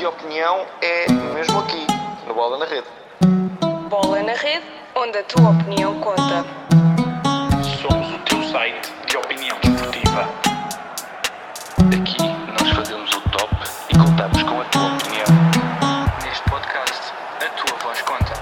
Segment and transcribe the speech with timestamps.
[0.00, 1.86] de opinião é mesmo aqui,
[2.26, 2.86] no Bola na Rede.
[3.90, 4.64] Bola na Rede,
[4.96, 6.42] onde a tua opinião conta.
[7.82, 10.22] Somos o teu site de opinião desportiva.
[11.92, 12.16] Aqui
[12.48, 13.54] nós fazemos o top
[13.90, 15.26] e contamos com a tua opinião.
[16.24, 18.32] Neste podcast, a tua voz conta.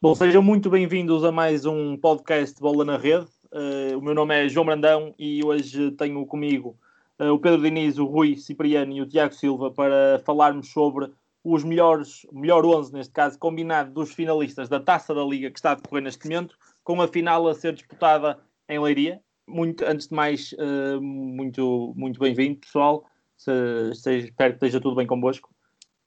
[0.00, 3.26] Bom, sejam muito bem-vindos a mais um podcast Bola na Rede.
[3.52, 6.78] Uh, o meu nome é João Brandão e hoje tenho comigo
[7.18, 11.10] o Pedro Diniz, o Rui Cipriano e o Tiago Silva para falarmos sobre
[11.42, 15.72] os melhores, melhor 11, neste caso, combinado dos finalistas da Taça da Liga que está
[15.72, 19.20] a decorrer neste momento, com a final a ser disputada em Leiria.
[19.46, 23.04] Muito, antes de mais, uh, muito, muito bem-vindo, pessoal.
[23.36, 25.48] Se, se, espero que esteja tudo bem convosco.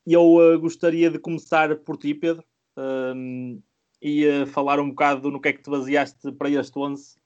[0.06, 2.44] Eu gostaria de começar por ti, Pedro
[4.02, 7.21] e uh, falar um bocado no que é que te baseaste para este 11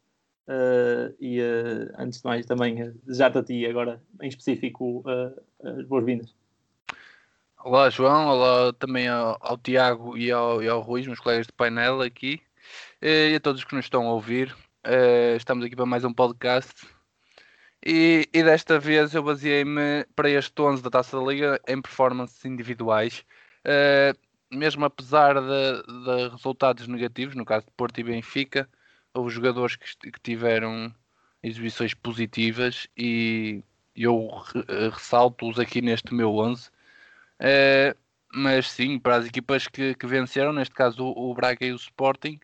[0.48, 5.04] Uh, e uh, antes de mais também uh, desejar-te a ti agora em específico
[5.64, 6.36] as boas-vindas.
[7.64, 11.54] Olá João, olá também ao, ao Tiago e ao, e ao Rui, meus colegas de
[11.54, 12.40] painel aqui
[13.02, 14.56] e a todos que nos estão a ouvir.
[15.36, 16.88] estamos aqui para mais um podcast
[17.84, 22.46] e, e desta vez eu baseei-me para este 11 da Taça da Liga em performances
[22.46, 23.26] individuais.
[24.52, 28.70] mesmo apesar de, de resultados negativos, no caso de Porto e Benfica,
[29.16, 30.94] houve jogadores que, que tiveram
[31.42, 33.64] exibições positivas e
[33.96, 34.30] eu
[34.68, 36.68] eh, ressalto-os aqui neste meu 11.
[36.68, 36.72] Uh,
[37.40, 37.96] eh,
[38.34, 41.76] mas sim, para as equipas que, que venceram, neste caso o, o, Braga e o
[41.76, 42.40] Sporting,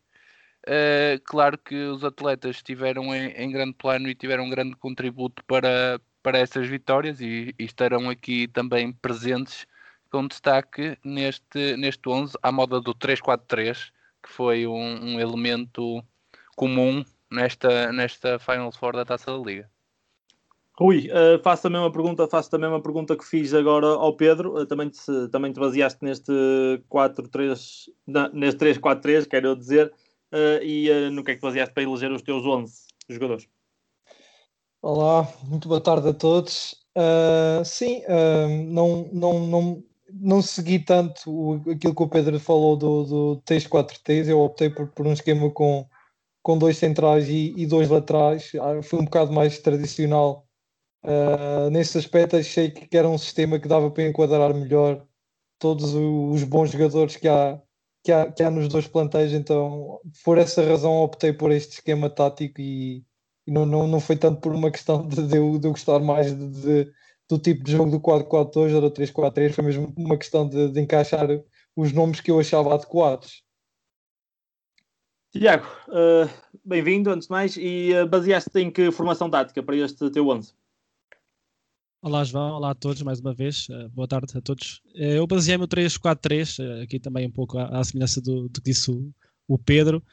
[0.68, 5.44] uh, claro que os atletas estiveram em, em, grande plano e tiveram um grande contributo
[5.46, 9.68] para, para essas vitórias e, e estarão aqui também presentes
[10.10, 13.92] com destaque neste, neste 11 à moda do 3-4-3,
[14.24, 16.04] que foi um, um elemento
[16.56, 19.70] comum nesta, nesta Final Four da Taça da Liga.
[20.82, 24.60] Rui, uh, faço a mesma pergunta, faço também uma pergunta que fiz agora ao Pedro,
[24.60, 26.32] uh, também, te, também te baseaste neste
[26.90, 27.88] 4-3,
[28.34, 29.94] neste 3-4-3, quero eu dizer,
[30.34, 32.74] uh, e no que é que te baseaste para eleger os teus 11
[33.10, 33.48] jogadores?
[34.82, 36.76] Olá, muito boa tarde a todos.
[37.64, 38.02] sim,
[38.68, 44.30] não, não, não, não segui tanto o, aquilo que o Pedro falou do, do 3-4-3,
[44.30, 45.86] eu optei por, por um esquema com
[46.42, 48.52] com dois centrais e, e dois laterais.
[48.60, 50.48] Ah, foi um bocado mais tradicional.
[51.04, 55.06] Uh, nesse aspecto, achei que era um sistema que dava para enquadrar melhor
[55.60, 57.60] todos os bons jogadores que há,
[58.04, 59.34] que há, que há nos dois plantéis.
[59.34, 63.04] Então, por essa razão, optei por este esquema tático e,
[63.48, 66.00] e não, não, não foi tanto por uma questão de, de, eu, de eu gostar
[66.00, 66.50] mais de,
[66.86, 66.92] de,
[67.30, 70.82] do tipo de jogo do 4-4-2 ou do 3-4-3, foi mesmo uma questão de, de
[70.82, 71.28] encaixar
[71.76, 73.44] os nomes que eu achava adequados.
[75.32, 76.30] Tiago, uh,
[76.66, 80.54] bem-vindo antes de mais e uh, baseaste em que formação tática para este teu 11?
[82.02, 84.82] Olá João, olá a todos mais uma vez, uh, boa tarde a todos.
[84.94, 88.92] eu baseei-me no 3-4-3, aqui também um pouco à, à semelhança do, do, que disse
[88.92, 89.10] o,
[89.48, 90.04] o Pedro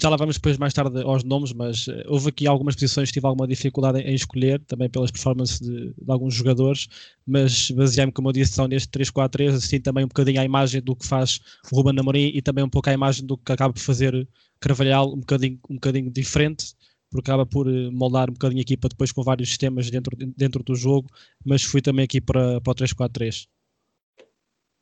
[0.00, 3.14] já lá vamos depois mais tarde aos nomes, mas uh, houve aqui algumas posições que
[3.14, 6.88] tive alguma dificuldade em, em escolher, também pelas performances de, de alguns jogadores,
[7.26, 10.94] mas baseei-me, como eu disse, só neste 3-4-3, assim também um bocadinho à imagem do
[10.96, 11.40] que faz
[11.70, 14.26] o Ruben Amorim e também um pouco à imagem do que acaba por fazer
[14.60, 16.74] Carvalhal, um bocadinho, um bocadinho diferente,
[17.10, 20.62] porque acaba por eh, moldar um bocadinho a equipa depois com vários sistemas dentro, dentro
[20.62, 21.08] do jogo,
[21.44, 23.46] mas fui também aqui para, para o 3-4-3.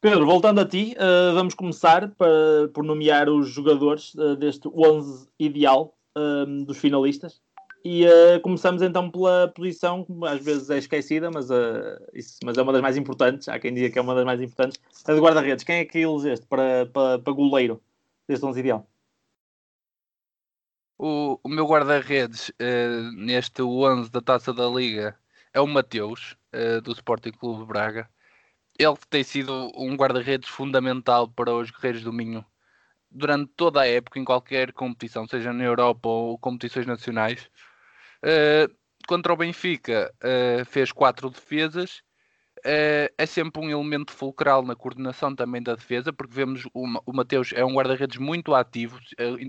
[0.05, 5.31] Pedro, voltando a ti, uh, vamos começar para, por nomear os jogadores uh, deste 11
[5.39, 7.41] ideal um, dos finalistas.
[7.83, 11.49] E uh, começamos então pela posição, que às vezes é esquecida, mas,
[12.13, 13.49] isso, mas é uma das mais importantes.
[13.49, 14.79] Há quem diga que é uma das mais importantes.
[15.07, 15.65] A de guarda-redes.
[15.65, 17.83] Quem é que elegeste para, para, para goleiro
[18.29, 18.87] deste 11 ideal?
[20.99, 22.53] O, o meu guarda-redes
[23.17, 25.17] neste 11 da Taça da Liga
[25.55, 26.37] é o Mateus,
[26.83, 28.07] do Sporting Clube Braga
[28.79, 32.45] ele tem sido um guarda-redes fundamental para os Guerreiros do Minho
[33.15, 37.49] durante toda a época, em qualquer competição, seja na Europa ou competições nacionais.
[38.25, 38.75] Uh,
[39.07, 42.03] contra o Benfica, uh, fez quatro defesas.
[42.59, 47.53] Uh, é sempre um elemento fulcral na coordenação também da defesa, porque vemos o Mateus
[47.53, 48.99] é um guarda-redes muito ativo,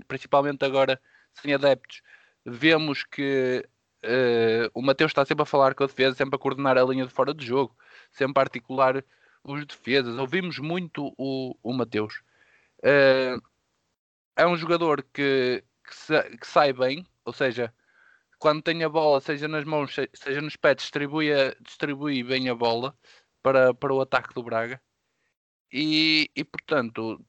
[0.06, 1.00] principalmente agora
[1.34, 2.02] sem adeptos.
[2.44, 3.66] Vemos que
[4.74, 7.12] o Mateus está sempre a falar com a defesa, sempre a coordenar a linha de
[7.12, 7.76] fora de jogo
[8.16, 9.04] sempre a articular
[9.44, 10.18] os defesas.
[10.18, 12.22] Ouvimos muito o, o Mateus.
[12.78, 13.40] Uh,
[14.36, 17.72] é um jogador que, que, sa, que, sai bem, ou seja,
[18.38, 21.28] quando tem a bola, seja nas mãos, seja nos pés, distribui,
[21.60, 22.96] distribui bem a bola
[23.42, 24.80] para, para o ataque do Braga.
[25.72, 27.24] E, e portanto,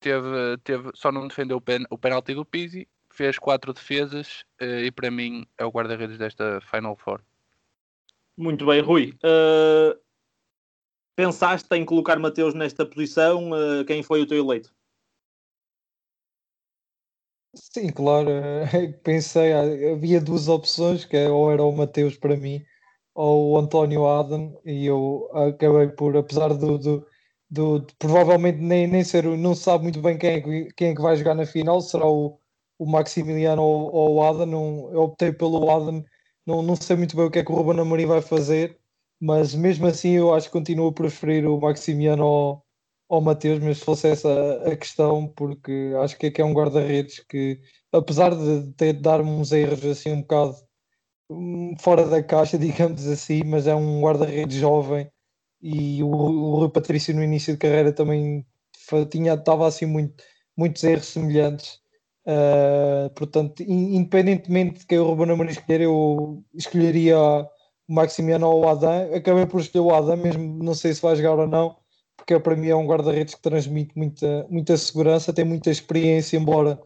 [0.00, 4.80] teve, teve, só não defendeu o, pen, o penalti do Pizzi, fez quatro defesas uh,
[4.84, 7.20] e para mim é o guarda-redes desta Final Four.
[8.36, 9.16] Muito bem, Rui.
[9.22, 9.96] Uh,
[11.14, 13.50] pensaste em colocar Mateus nesta posição?
[13.52, 14.74] Uh, quem foi o teu eleito?
[17.54, 18.28] Sim, claro.
[19.04, 22.64] Pensei, havia duas opções, que é, ou era o Mateus para mim,
[23.14, 27.06] ou o António Adam, e eu acabei por, apesar do, do,
[27.48, 30.88] do de, provavelmente nem, nem ser, não se sabe muito bem quem é, que, quem
[30.88, 32.40] é que vai jogar na final, será o,
[32.78, 36.04] o Maximiliano ou, ou o Adam, não, eu optei pelo Adam,
[36.46, 38.78] não, não sei muito bem o que é que o Ruben Amorim vai fazer,
[39.20, 42.66] mas mesmo assim eu acho que continuo a preferir o Maximiano ao,
[43.08, 44.28] ao Mateus, mas se fosse essa
[44.66, 47.60] a questão, porque acho que é, que é um guarda-redes que,
[47.92, 50.56] apesar de ter de dar uns erros assim um bocado
[51.30, 55.10] hum, fora da caixa, digamos assim, mas é um guarda-redes jovem
[55.62, 58.46] e o, o Rui Patrício no início de carreira também
[59.10, 60.22] tinha, estava assim muito,
[60.56, 61.80] muitos erros semelhantes.
[62.26, 67.48] Uh, portanto, independentemente de quem o Ruben Amorim escolher, eu escolheria o
[67.88, 69.14] Maximiano ou o Adam.
[69.14, 71.76] Acabei por escolher o Adam, mesmo não sei se vai jogar ou não
[72.16, 76.80] porque para mim é um guarda-redes que transmite muita, muita segurança, tem muita experiência, embora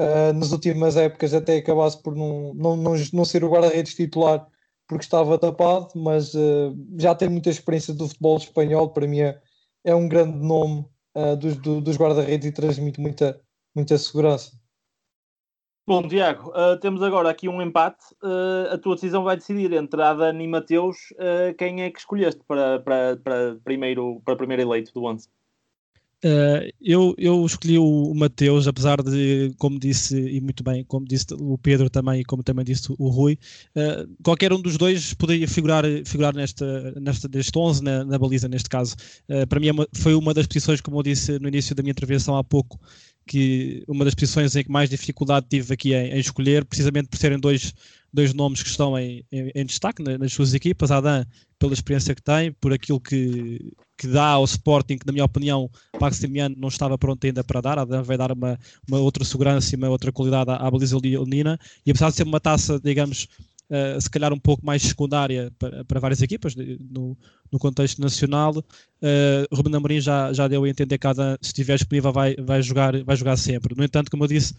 [0.00, 4.46] uh, nas últimas épocas até acabasse por não, não, não, não ser o guarda-redes titular
[4.88, 9.40] porque estava tapado, mas uh, já tem muita experiência do futebol espanhol, para mim é,
[9.84, 10.84] é um grande nome
[11.14, 13.40] uh, dos, do, dos guarda-redes e transmite muita,
[13.74, 14.59] muita segurança.
[15.86, 18.04] Bom, Tiago, uh, temos agora aqui um empate.
[18.22, 22.40] Uh, a tua decisão vai decidir entre Adan e Mateus uh, quem é que escolheste
[22.46, 25.28] para, para, para, primeiro, para primeiro eleito do 11.
[26.80, 31.56] eu, eu escolhi o, Mateus, apesar de, como disse, e muito bem, como disse o
[31.56, 33.38] Pedro também e como também disse o Rui,
[34.22, 38.68] qualquer um dos dois poderia figurar, figurar nesta, nesta, neste 11, na, na baliza, neste
[38.68, 38.94] caso.
[39.48, 42.36] para mim é foi uma das posições, como eu disse no início da minha intervenção
[42.36, 42.78] há pouco,
[43.30, 47.16] que uma das posições em que mais dificuldade tive aqui em, em escolher, precisamente por
[47.16, 47.72] serem dois,
[48.12, 50.90] dois nomes que estão em, em, em destaque nas, nas suas equipas.
[50.90, 51.24] Adam,
[51.56, 55.70] pela experiência que tem, por aquilo que, que dá ao Sporting, que na minha opinião
[56.00, 57.78] Maximiano não estava pronto ainda para dar.
[57.78, 61.56] Adam vai dar uma, uma outra segurança e uma outra qualidade à, à baliza leonina.
[61.86, 63.28] E apesar de ser uma taça, digamos,
[63.70, 67.16] uh, se calhar um pouco mais secundária para, para várias equipas no,
[67.50, 68.56] no contexto nacional.
[68.58, 72.62] Uh, Ruben Amorim já, já deu a entender que cada, se estiver disponível vai, vai,
[72.62, 73.74] jogar, vai jogar sempre.
[73.76, 74.54] No entanto, como eu disse,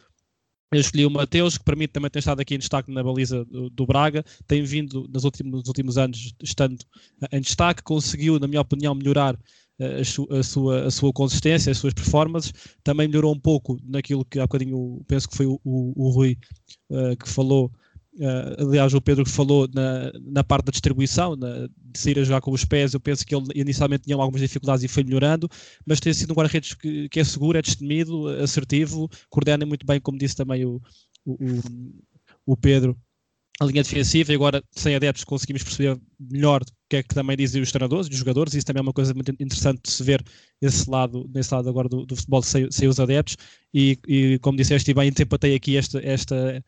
[0.73, 3.43] eu escolhi o Mateus, que para mim também tem estado aqui em destaque na baliza
[3.43, 6.77] do, do Braga, tem vindo nos últimos, nos últimos anos estando
[7.29, 9.37] em destaque, conseguiu, na minha opinião, melhorar
[9.79, 12.53] eh, a, a, sua, a sua consistência, as suas performances,
[12.85, 16.37] também melhorou um pouco naquilo que há bocadinho penso que foi o, o, o Rui
[16.89, 17.69] uh, que falou
[18.13, 22.41] Uh, aliás, o Pedro falou na, na parte da distribuição, na, de sair a jogar
[22.41, 22.93] com os pés.
[22.93, 25.49] Eu penso que ele inicialmente tinha algumas dificuldades e foi melhorando,
[25.85, 29.99] mas tem sido um guarda-redes que, que, é seguro, é destemido, assertivo, coordena muito bem,
[29.99, 30.81] como disse também o,
[31.25, 31.37] o,
[32.45, 32.97] o Pedro,
[33.61, 34.31] a linha defensiva.
[34.31, 38.07] E agora, sem adeptos, conseguimos perceber melhor o que é que também dizem os treinadores
[38.07, 38.53] e os jogadores.
[38.53, 40.21] Isso também é uma coisa muito interessante de se ver
[40.61, 43.37] esse lado, nesse lado agora do, do futebol sem, sem os adeptos.
[43.73, 45.99] E, e como disseste bem, empatei aqui esta.
[46.03, 46.61] esta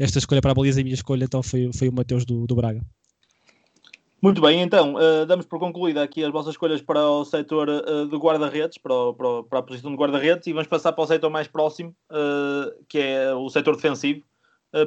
[0.00, 2.46] esta escolha para a baliza e a minha escolha então foi, foi o Mateus do,
[2.46, 2.80] do Braga.
[4.22, 8.06] Muito bem, então uh, damos por concluída aqui as vossas escolhas para o setor uh,
[8.06, 11.30] de guarda-redes, para, para, para, a posição de guarda-redes, e vamos passar para o setor
[11.30, 14.22] mais próximo, uh, que é o setor defensivo.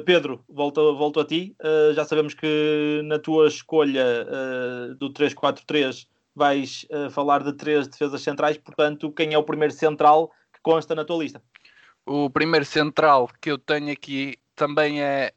[0.06, 1.54] Pedro, volto, volto a ti.
[1.94, 4.24] já sabemos que na tua escolha
[4.98, 10.60] do 3-4-3 vais falar de três defesas centrais, portanto, quem é o primeiro central que
[10.62, 11.42] consta na tua lista?
[12.06, 15.32] O primeiro central que eu tenho aqui também é,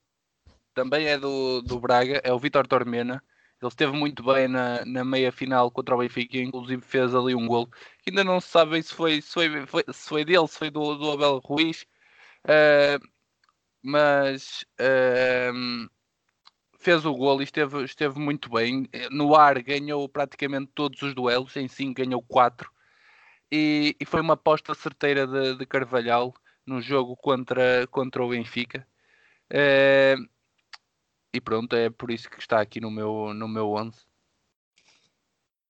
[0.74, 3.24] também é do, do Braga, é o Vitor Tormena.
[3.62, 7.48] Ele esteve muito bem na, na meia final contra o Benfica, inclusive fez ali um
[7.48, 7.68] gol.
[8.08, 10.96] Ainda não se sabe se foi, se foi, foi se foi dele, se foi do,
[10.96, 11.84] do Abel Ruiz,
[12.46, 13.04] uh,
[13.82, 15.90] mas uh,
[16.80, 18.88] fez o gol e esteve, esteve muito bem.
[19.12, 22.70] No ar ganhou praticamente todos os duelos, em 5 ganhou 4.
[23.52, 26.34] E, e, foi uma aposta certeira de, de Carvalhal
[26.66, 28.86] no jogo contra, contra o Benfica.
[29.50, 30.16] É,
[31.34, 34.06] e pronto, é por isso que está aqui no meu, no meu 11.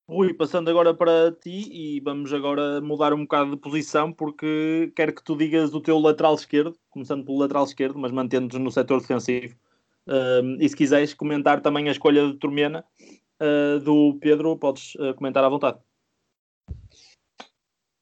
[0.09, 5.13] Rui, passando agora para ti e vamos agora mudar um bocado de posição porque quero
[5.13, 9.01] que tu digas o teu lateral esquerdo, começando pelo lateral esquerdo, mas mantendo-nos no setor
[9.01, 9.57] defensivo.
[10.07, 12.85] Um, e se quiseres comentar também a escolha de Turmena
[13.41, 15.77] uh, do Pedro, podes uh, comentar à vontade.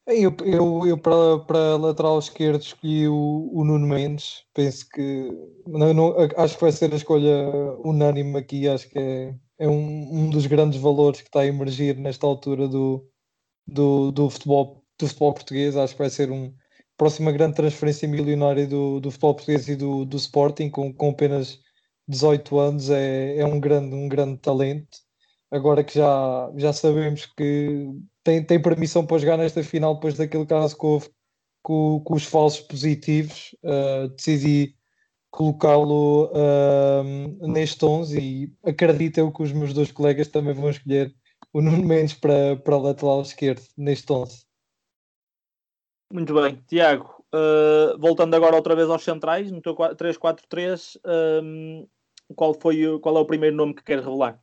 [0.08, 4.46] Eu, eu, eu para, para lateral esquerdo escolhi o, o Nuno Mendes.
[4.54, 5.32] Penso que
[5.66, 7.50] não, não, acho que vai ser a escolha
[7.84, 8.68] unânime aqui.
[8.68, 12.68] Acho que é, é um, um dos grandes valores que está a emergir nesta altura
[12.68, 13.10] do,
[13.68, 15.76] do, do, futebol, do futebol português.
[15.76, 16.54] Acho que vai ser um
[16.98, 21.60] próxima grande transferência milionária do, do futebol português e do, do Sporting, com, com apenas
[22.08, 22.90] 18 anos.
[22.92, 25.00] É, é um, grande, um grande talento
[25.52, 27.88] agora que já, já sabemos que
[28.26, 31.10] tem, tem permissão para jogar nesta final depois daquele caso que houve
[31.62, 34.76] com, com os falsos positivos, uh, decidi
[35.30, 41.14] colocá-lo uh, neste 11 e acredito eu que os meus dois colegas também vão escolher
[41.54, 44.44] o Nuno Mendes para, para lateral esquerdo neste 11.
[46.12, 51.00] Muito bem, Tiago, uh, voltando agora outra vez aos centrais, no teu 3-4-3,
[51.44, 51.88] um,
[52.36, 54.40] qual, foi, qual é o primeiro nome que queres revelar?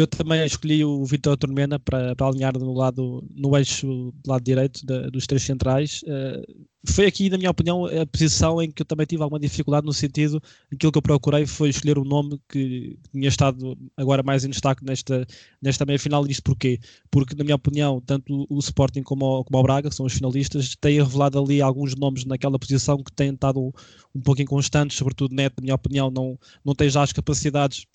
[0.00, 4.42] Eu também escolhi o Vitor Tormena para, para alinhar no lado, no eixo do lado
[4.42, 6.02] direito da, dos três centrais.
[6.04, 9.84] Uh, foi aqui, na minha opinião, a posição em que eu também tive alguma dificuldade
[9.84, 10.42] no sentido,
[10.72, 14.82] aquilo que eu procurei foi escolher um nome que tinha estado agora mais em destaque
[14.82, 15.26] nesta,
[15.60, 16.26] nesta meia-final.
[16.26, 16.80] E isto porquê?
[17.10, 20.14] Porque, na minha opinião, tanto o Sporting como o, como o Braga, que são os
[20.14, 23.60] finalistas, têm revelado ali alguns nomes naquela posição que têm estado
[24.14, 27.86] um pouco inconstantes, sobretudo Neto, na minha opinião, não, não tem já as capacidades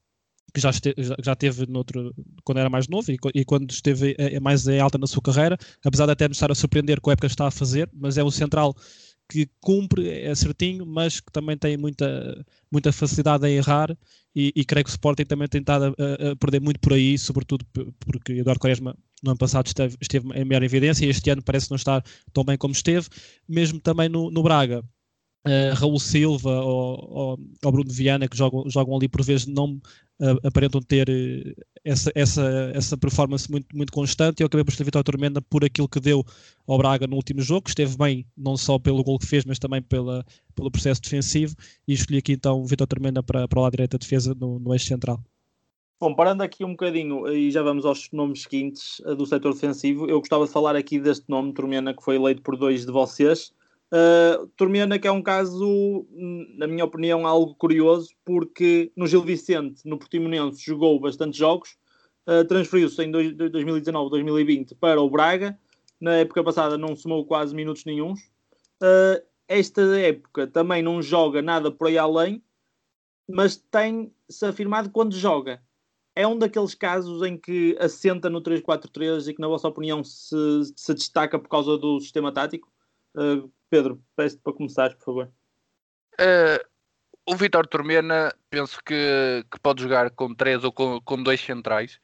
[0.54, 4.36] que já, esteve, já teve noutro, quando era mais novo e, e quando esteve é,
[4.36, 7.10] é mais em alta na sua carreira, apesar de até nos estar a surpreender com
[7.10, 8.76] a época que está a fazer, mas é um central
[9.30, 13.98] que cumpre, é certinho, mas que também tem muita, muita facilidade em errar
[14.36, 17.18] e, e creio que o Sporting também tem estado a, a, perder muito por aí,
[17.18, 17.66] sobretudo
[18.00, 21.72] porque Eduardo Quaresma no ano passado esteve, esteve em maior evidência e este ano parece
[21.72, 23.08] não estar tão bem como esteve,
[23.48, 24.84] mesmo também no, no Braga.
[25.46, 29.80] Uh, Raul Silva ou, ou, ou, Bruno Viana que jogam, jogam ali por vezes não
[30.44, 34.42] aparentam ter eh, essa, essa, essa performance muito, muito constante.
[34.42, 36.24] Eu acabei por escolher Vitória Tormenta por aquilo que deu
[36.68, 39.82] ao Braga no último jogo, esteve bem não só pelo gol que fez, mas também
[39.82, 40.26] pela,
[40.56, 41.56] pelo processo defensivo.
[41.88, 45.22] E escolhi aqui então Vitória Tormenta para, para direito da defesa no, no eixo central.
[46.00, 50.20] Bom, parando aqui um bocadinho e já vamos aos nomes seguintes do setor defensivo, eu
[50.20, 53.54] gostava de falar aqui deste nome, Tormena, que foi eleito por dois de vocês.
[53.94, 56.08] Uh, Turmiana, que é um caso,
[56.58, 61.78] na minha opinião, algo curioso, porque no Gil Vicente, no Portimonense, jogou bastante jogos,
[62.28, 65.58] uh, transferiu-se em 2019-2020 para o Braga,
[66.00, 68.22] na época passada não somou quase minutos nenhums.
[68.82, 72.44] Uh, esta época também não joga nada por aí além,
[73.28, 75.62] mas tem-se afirmado quando joga.
[76.16, 80.36] É um daqueles casos em que assenta no 3-4-3 e que, na vossa opinião, se,
[80.76, 82.72] se destaca por causa do sistema tático?
[83.16, 85.32] Uh, Pedro, peço para começar, por favor.
[86.20, 86.60] Uh,
[87.26, 91.96] o Vitor Tormena, penso que, que pode jogar com três ou com, com dois centrais.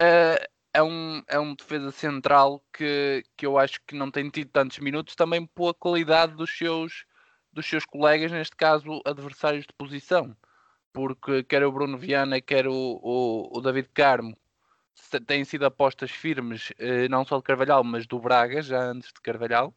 [0.00, 0.38] Uh,
[0.74, 4.78] é, um, é um defesa central que, que eu acho que não tem tido tantos
[4.78, 7.06] minutos, também pela qualidade dos seus,
[7.52, 10.36] dos seus colegas, neste caso adversários de posição.
[10.92, 14.36] Porque quer o Bruno Viana, quer o, o, o David Carmo,
[15.26, 16.70] têm sido apostas firmes,
[17.08, 19.74] não só de Carvalhal, mas do Braga, já antes de Carvalhal.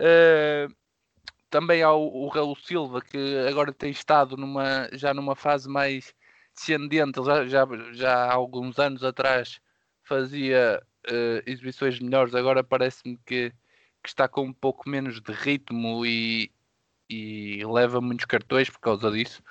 [0.00, 0.74] Uh,
[1.50, 6.14] também há o, o Raul Silva, que agora tem estado numa, já numa fase mais
[6.54, 7.18] descendente.
[7.18, 9.60] Ele já, já, já há alguns anos atrás
[10.02, 13.50] fazia uh, exibições melhores, agora parece-me que,
[14.02, 16.50] que, está com um pouco menos de ritmo e,
[17.08, 19.42] e leva muitos cartões por causa disso.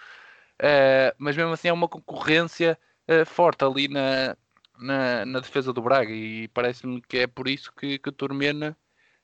[0.62, 4.38] Uh, mas mesmo assim é uma concorrência uh, forte ali na,
[4.80, 8.78] na, na, defesa do Braga e parece-me que é por isso que, que o Turmena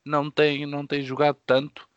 [0.05, 1.87] não tem, não tem jogado tanto,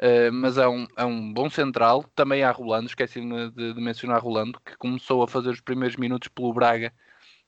[0.00, 2.04] uh, mas é um, é um bom central.
[2.14, 6.28] Também há Rolando, esqueci-me de, de, mencionar Rolando, que começou a fazer os primeiros minutos
[6.28, 6.92] pelo Braga.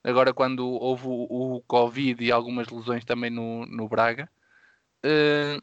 [0.03, 4.29] Agora, quando houve o, o Covid e algumas lesões também no, no Braga.
[5.05, 5.61] Uh,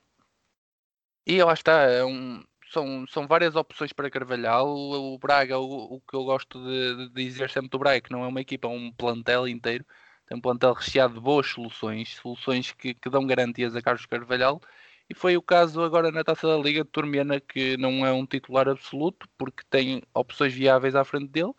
[1.26, 4.68] e lá está, é um, são, são várias opções para Carvalhal.
[4.68, 8.12] O, o Braga, o, o, que eu gosto de, de, dizer sempre do Braga, que
[8.12, 9.84] não é uma equipa, é um plantel inteiro
[10.33, 14.62] tem um plantel recheado de boas soluções, soluções que, que dão garantias a Carlos Carvalhal.
[15.09, 18.25] E foi o caso agora na taça da Liga de Turmiana, que não é um
[18.25, 21.53] titular absoluto, porque tem opções viáveis à frente dele,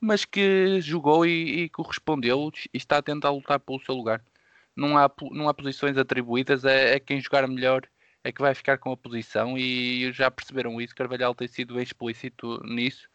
[0.00, 4.24] mas que jogou e, e correspondeu e está a tentar lutar pelo seu lugar.
[4.74, 7.82] Não há, não há posições atribuídas, é, é quem jogar melhor
[8.24, 10.94] é que vai ficar com a posição e já perceberam isso.
[10.96, 13.08] Carvalhal tem sido explícito nisso.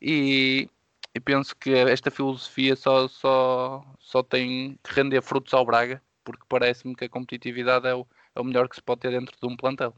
[0.00, 0.68] E,
[1.14, 6.44] e penso que esta filosofia só, só, só tem que render frutos ao Braga, porque
[6.48, 9.46] parece-me que a competitividade é o, é o melhor que se pode ter dentro de
[9.46, 9.94] um plantel.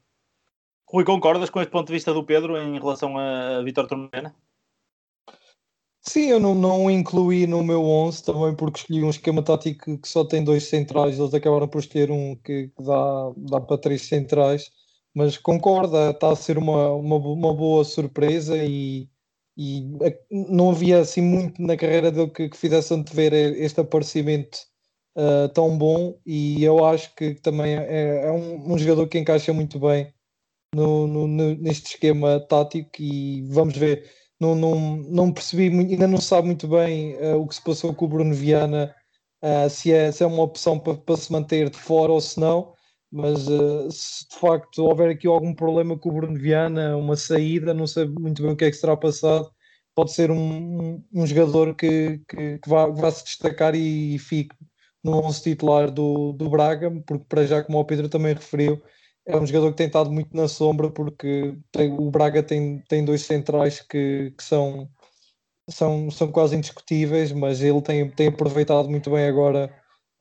[0.89, 4.35] Rui, concordas com este ponto de vista do Pedro em relação a Vitor Tormena?
[6.03, 10.09] Sim, eu não, não incluí no meu 11 também porque escolhi um esquema tático que
[10.09, 14.03] só tem dois centrais, eles acabaram por ter um que, que dá, dá para três
[14.03, 14.71] centrais,
[15.15, 19.09] mas concorda, está a ser uma, uma, uma boa surpresa e,
[19.63, 19.87] e
[20.31, 24.59] não havia assim muito na carreira dele que, que fizesse antever este aparecimento
[25.15, 26.19] uh, tão bom.
[26.25, 30.15] E eu acho que também é, é um, um, jogador que encaixa muito bem
[30.75, 32.91] no, no, no, neste esquema tático.
[32.99, 34.11] E vamos ver.
[34.41, 38.07] Não, não, não percebi, ainda não sabe muito bem uh, o que se passou com
[38.07, 38.95] o Bruno Viana,
[39.45, 42.41] uh, se, é, se é uma opção para, para se manter de fora ou se
[42.41, 42.73] não,
[43.13, 47.75] mas uh, se de facto houver aqui algum problema com o Bruno Viana, uma saída,
[47.75, 49.51] não sei muito bem o que é que será passado,
[49.95, 54.55] pode ser um, um, jogador que, que, que vá, vá, se destacar e, e fique
[55.03, 58.81] no 11 titular do, do Braga, porque para já, como o Pedro também referiu,
[59.27, 63.05] é um jogador que tem estado muito na sombra porque tem, o Braga tem, tem
[63.05, 64.89] dois centrais que, que são,
[65.69, 69.75] são, são quase indiscutíveis, mas ele tem, tem aproveitado muito bem agora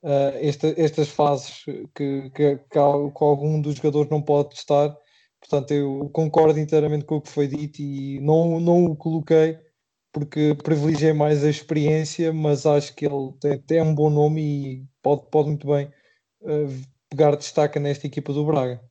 [0.03, 1.63] uh, esta, estas fases
[1.95, 4.95] que, que, que, algum dos jogadores não pode estar.
[5.39, 9.57] Portanto, eu concordo inteiramente com o que foi dito e não, não o coloquei
[10.11, 14.85] porque privilegiei mais a experiência, mas acho que ele tem, tem um bom nome e
[15.01, 15.85] pode, pode muito bem
[16.41, 18.81] uh, pegar destaque nesta equipa do Braga.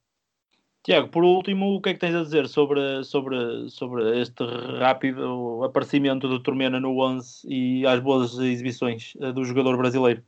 [0.84, 4.42] Tiago, por último, o que é que tens a dizer sobre, sobre, sobre este
[4.78, 10.22] rápido aparecimento do Turmena no 11 e as boas exibições eh, do jogador brasileiro?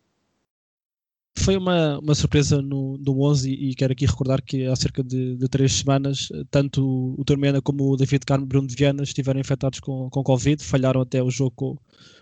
[1.39, 5.37] Foi uma, uma surpresa no, no 11 e quero aqui recordar que há cerca de,
[5.37, 9.81] de três semanas, tanto o Turmena como o David Carmo Bruno de Viana estiveram infectados
[9.81, 11.79] com, com Covid, falharam até o jogo com,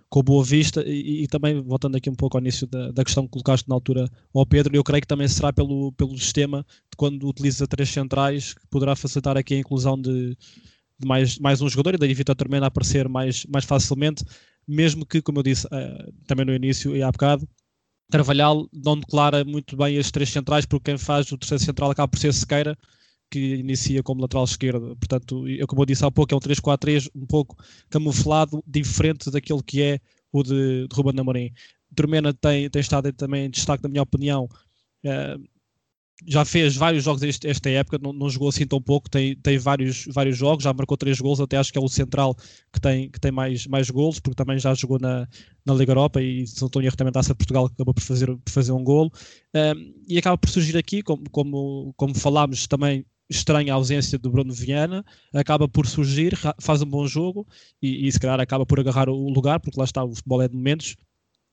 [0.09, 3.25] com Boa Vista e, e, também voltando aqui um pouco ao início da, da, questão
[3.25, 6.97] que colocaste na altura ao Pedro, eu creio que também será pelo, pelo sistema de
[6.97, 10.37] quando utiliza três centrais que poderá facilitar aqui a inclusão de,
[10.99, 14.25] de mais, mais um jogador e daí Tormena a aparecer mais, mais facilmente,
[14.67, 17.49] mesmo que, como eu disse uh, também no início e há bocado,
[18.11, 22.09] Carvalhal não declara muito bem estes três centrais porque quem faz o terceiro central acaba
[22.09, 22.77] por ser Sequeira
[23.31, 24.97] que inicia como lateral esquerdo.
[24.97, 27.57] Portanto, eu, como eu disse há pouco, é um 3-4-3 um pouco
[27.91, 30.01] camuflado, diferente daquele que é
[30.33, 31.53] o de, de Ruben Amorim.
[31.95, 34.49] Termena tem, tem estado também em destaque, na minha opinião.
[35.05, 35.43] Uh,
[36.27, 39.57] já fez vários jogos este, esta época, não, não, jogou assim tão pouco, tem, tem
[39.59, 42.35] vários, vários jogos, já marcou três gols, até acho que é o central
[42.73, 45.29] que tem, que tem mais, mais gols, porque também já jogou na,
[45.65, 48.73] na Liga Europa e em erro também Taça de Portugal acabou por fazer, por fazer
[48.73, 49.13] um golo.
[49.55, 54.31] Um, e acaba por surgir aqui, como, como, como falámos também estranha a ausência do
[54.31, 55.05] Bruno Viana,
[55.35, 57.47] acaba por surgir, faz um bom jogo
[57.81, 60.49] e, e se calhar acaba por agarrar o lugar, porque lá está, o futebol é
[60.49, 60.97] de momentos.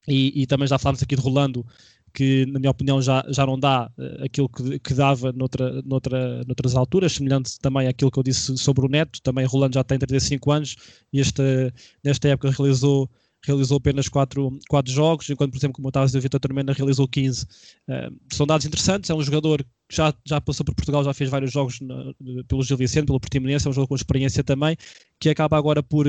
[0.07, 1.65] E, e também já falámos aqui de Rolando,
[2.15, 6.43] que na minha opinião já, já não dá uh, aquilo que, que dava noutra, noutra,
[6.45, 9.99] noutras alturas, semelhante também àquilo que eu disse sobre o Neto, também Rolando já tem
[9.99, 10.75] 35 anos
[11.11, 11.43] e esta,
[12.03, 13.09] nesta época realizou
[13.45, 16.39] realizou apenas 4, quatro jogos, enquanto, por exemplo, como eu estava a dizer, o Vitor
[16.39, 17.43] Tormena realizou 15.
[17.43, 17.47] Uh,
[17.89, 21.51] eh, são dados interessantes, é um jogador já, já passou por Portugal, já fez vários
[21.51, 22.13] jogos na,
[22.47, 24.75] pelo Gil Vicente, pelo Portimonense, é um jogo com experiência também,
[25.19, 26.07] que acaba agora por,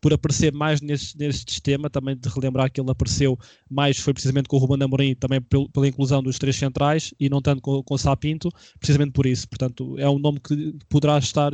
[0.00, 1.16] por aparecer mais neste,
[1.50, 3.38] sistema, também de relembrar que ele apareceu
[3.70, 7.28] mais, foi precisamente com o Ruben Amorim, também pelo, pela inclusão dos três centrais, e
[7.28, 9.46] não tanto com, com o Sapinto, precisamente por isso.
[9.48, 11.52] Portanto, é um nome que poderá estar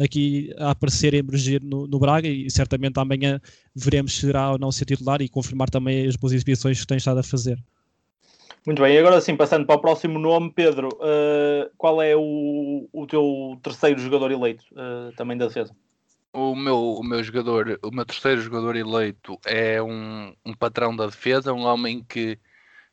[0.00, 3.40] aqui a aparecer e emergir no, no Braga, e certamente amanhã
[3.74, 6.96] veremos se será ou não ser titular, e confirmar também as boas exibições que tem
[6.96, 7.58] estado a fazer.
[8.68, 13.06] Muito bem, agora sim, passando para o próximo nome, Pedro, uh, qual é o, o
[13.06, 15.74] teu terceiro jogador eleito uh, também da defesa?
[16.34, 21.06] O meu, o meu jogador, o meu terceiro jogador eleito é um, um patrão da
[21.06, 22.38] defesa, um homem que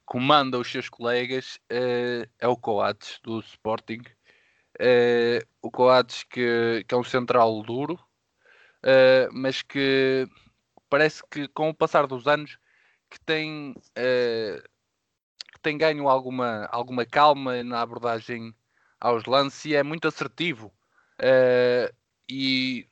[0.06, 4.00] comanda os seus colegas, uh, é o Coates do Sporting.
[5.62, 8.00] o Coates que, que é um central duro,
[9.34, 10.26] mas que
[10.90, 12.58] parece que com o passar dos anos
[13.10, 13.76] que tem
[15.65, 18.54] tem ganho alguma, alguma calma na abordagem
[18.99, 20.71] aos lances e é muito assertivo.
[21.19, 21.91] Uh,
[22.30, 22.88] e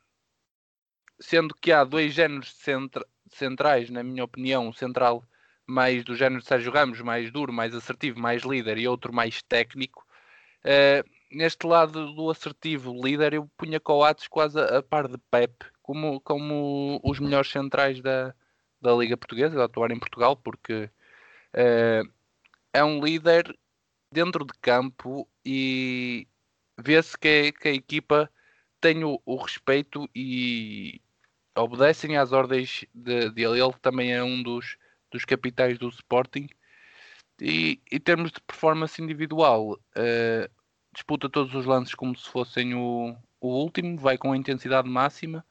[1.20, 5.24] sendo que há dois géneros centra centrais, na minha opinião, um central
[5.68, 9.44] mais do género de Sérgio Ramos, mais duro, mais assertivo, mais líder, e outro mais
[9.44, 10.04] técnico.
[10.66, 15.64] Uh, neste lado do assertivo líder, eu punha Coates quase a, a, par de Pep,
[15.84, 18.34] como, como os melhores centrais da,
[18.82, 20.90] da Liga Portuguesa, de atuar em Portugal, porque
[21.54, 22.23] uh,
[22.74, 23.58] é um líder
[24.12, 26.28] dentro de campo e
[26.78, 28.30] vê-se que, que, a equipa
[28.82, 31.02] tem o, o, respeito e
[31.56, 33.30] obedecem às ordens dele.
[33.30, 34.78] De, ele também é um dos,
[35.12, 36.48] dos capitais do Sporting.
[37.40, 40.52] E em termos de performance individual, uh,
[40.94, 45.46] disputa todos os lances como se fossem o, o último, vai com a intensidade máxima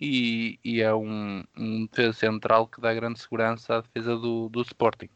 [0.00, 4.62] e, e é um, um defesa central que dá grande segurança à defesa do, do
[4.62, 5.10] Sporting.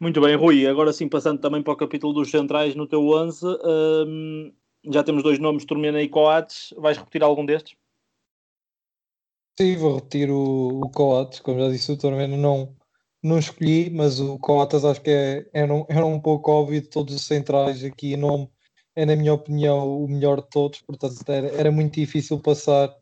[0.00, 0.66] Muito bem, Rui.
[0.66, 3.44] Agora sim, passando também para o capítulo dos centrais no teu 11,
[4.06, 4.52] hum,
[4.90, 6.72] já temos dois nomes, Turmena e Coates.
[6.76, 7.76] Vais repetir algum destes?
[9.58, 11.40] Sim, vou repetir o, o Coates.
[11.40, 12.76] Como já disse, o Turmena não,
[13.20, 16.88] não escolhi, mas o Coates acho que é, era, um, era um pouco óbvio de
[16.88, 18.16] todos os centrais aqui.
[18.16, 18.48] Nome
[18.94, 20.80] é, na minha opinião, o melhor de todos.
[20.82, 22.94] Portanto, era, era muito difícil passar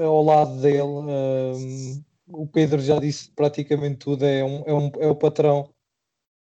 [0.00, 0.82] ao lado dele.
[0.82, 5.72] Um, o Pedro já disse praticamente tudo, é, um, é, um, é o patrão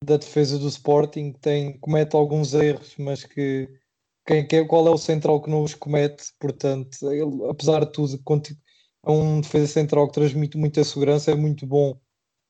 [0.04, 3.68] da defesa do Sporting, tem, comete alguns erros, mas que
[4.26, 8.20] quem, quem, qual é o central que não os comete, portanto, ele, apesar de tudo,
[9.06, 11.98] é um defesa central que transmite muita segurança, é muito bom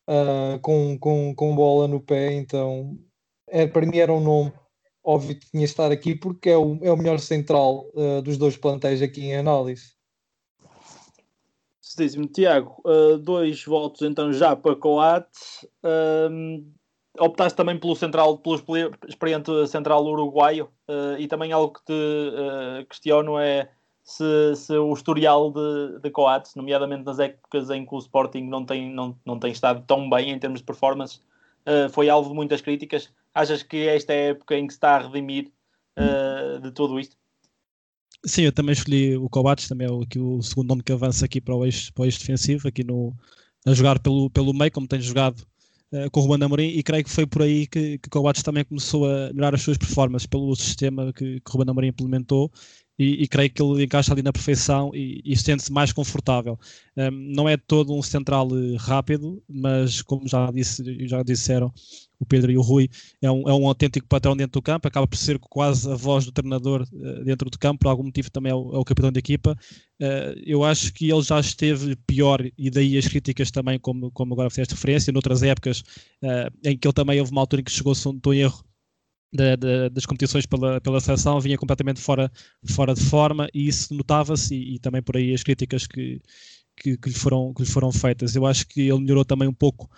[0.08, 2.98] uh, com, com, com bola no pé, então
[3.48, 4.52] é, para mim era um nome
[5.04, 8.38] óbvio que tinha de estar aqui porque é o, é o melhor central uh, dos
[8.38, 9.92] dois plantéis aqui em análise.
[11.80, 12.26] Certíssimo.
[12.26, 15.64] Tiago, uh, dois votos então já para Coates.
[15.84, 16.66] Uh,
[17.18, 18.56] optaste também pelo central, pelo
[19.08, 23.70] experiente central uruguaio uh, e também algo que te uh, questiono é
[24.02, 28.64] se, se, o historial de, de Coates, nomeadamente nas épocas em que o Sporting não
[28.64, 31.20] tem, não, não tem estado tão bem em termos de performance,
[31.66, 33.10] uh, foi alvo de muitas críticas.
[33.34, 35.50] Achas que esta é a época em que se está a redimir
[36.62, 37.16] de tudo isto?
[38.26, 41.24] Sim, eu também escolhi o Coates, também é o, aqui, o segundo nome que avança
[41.24, 43.12] aqui para o eixo, para o defensivo, aqui no,
[43.66, 45.44] a jogar pelo, pelo meio, como tem jogado
[45.94, 48.64] uh, com o Ruben Amorim, e creio que foi por aí que, que Coates também
[48.64, 52.50] começou a melhorar as suas performances, pelo sistema que, que Ruben Amorim implementou,
[52.98, 56.58] e, e, creio que ele encaixa ali na perfeição e, e sente-se mais confortável.
[56.96, 61.72] Um, não é todo um central eh, rápido, mas como já, disse, já disseram
[62.20, 62.88] o Pedro e o Rui,
[63.20, 66.24] é um, é um autêntico patrão dentro do campo, acaba por ser quase a voz
[66.24, 69.10] do treinador uh, dentro do campo, por algum motivo também é o, é o capitão
[69.10, 69.58] da equipa.
[70.00, 74.34] Uh, eu acho que ele já esteve pior, e daí as críticas também, como, como
[74.34, 75.80] agora fizeste referência, noutras épocas
[76.22, 78.64] uh, em que ele também houve uma altura em que chegou, se não em erro,
[79.34, 82.30] da, da, das competições pela, pela seleção vinha completamente fora,
[82.70, 86.22] fora de forma e isso notava-se e, e, também por aí as críticas que,
[86.76, 88.36] que, que, lhe foram, que lhe foram feitas.
[88.36, 89.90] Eu acho que ele melhorou também um pouco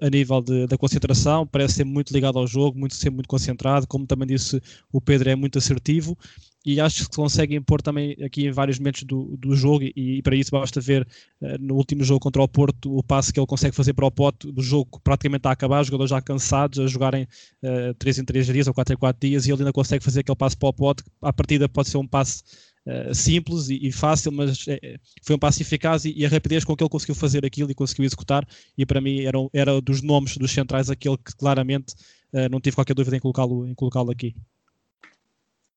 [0.00, 3.86] a nível de, da concentração, parece ser muito ligado ao jogo, muito, ser muito concentrado,
[3.86, 4.60] como também disse
[4.92, 6.16] o Pedro, é muito assertivo
[6.64, 10.22] e acho que consegue impor também aqui em vários momentos do, do jogo e, e
[10.22, 11.06] para isso basta ver
[11.40, 14.10] uh, no último jogo contra o Porto o passe que ele consegue fazer para o
[14.10, 17.26] Pote do jogo praticamente a acabar, os jogadores já cansados a jogarem
[17.62, 20.20] uh, 3 em 3 dias ou 4 em 4 dias e ele ainda consegue fazer
[20.20, 22.42] aquele passe para o Pote, à partida pode ser um passe
[22.90, 26.64] Uh, simples e, e, fácil, mas é, foi um passo eficaz e, e, a rapidez
[26.64, 28.44] com que ele conseguiu fazer aquilo e conseguiu executar,
[28.76, 31.94] e para mim era, era dos nomes dos centrais aquele que claramente
[32.32, 34.34] uh, não tive qualquer dúvida em colocá-lo em colocá aqui.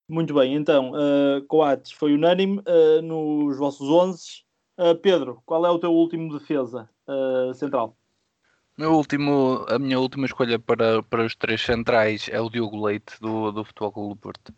[0.08, 4.44] Muito bem, então, uh, Coates foi unânime uh, nos vossos 11.
[4.78, 7.96] Uh, Pedro, qual é o teu último defesa uh, central?
[8.76, 13.14] Meu último, a minha última escolha para, para os três centrais é o Diogo Leite,
[13.22, 14.54] do, do Futebol Clube do Porto.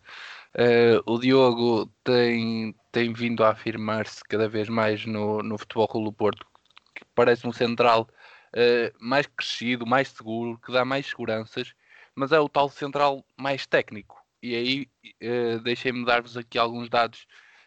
[0.58, 6.12] Uh, o Diogo tem, tem vindo a afirmar-se cada vez mais no, no Futebol do
[6.12, 6.46] Porto,
[6.94, 8.08] que parece um central
[8.54, 11.74] uh, mais crescido, mais seguro, que dá mais seguranças,
[12.14, 14.90] mas é o tal central mais técnico e aí
[15.22, 17.26] uh, deixem-me dar-vos aqui alguns dados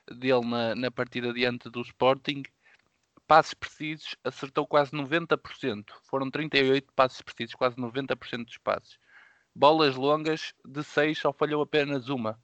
[0.10, 2.44] dele na, na partida diante do Sporting.
[3.28, 5.84] Passes precisos, acertou quase 90%.
[6.04, 8.98] Foram 38 passes precisos, quase 90% dos passes.
[9.54, 12.40] Bolas longas, de 6 só falhou apenas uma.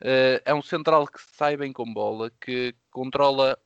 [0.00, 3.58] Uh, é um central que sai bem com bola, que controla,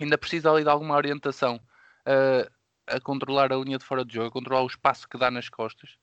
[0.00, 2.50] ainda precisa ali de alguma orientação uh,
[2.86, 5.48] a controlar a linha de fora de jogo, a controlar o espaço que dá nas
[5.48, 5.96] costas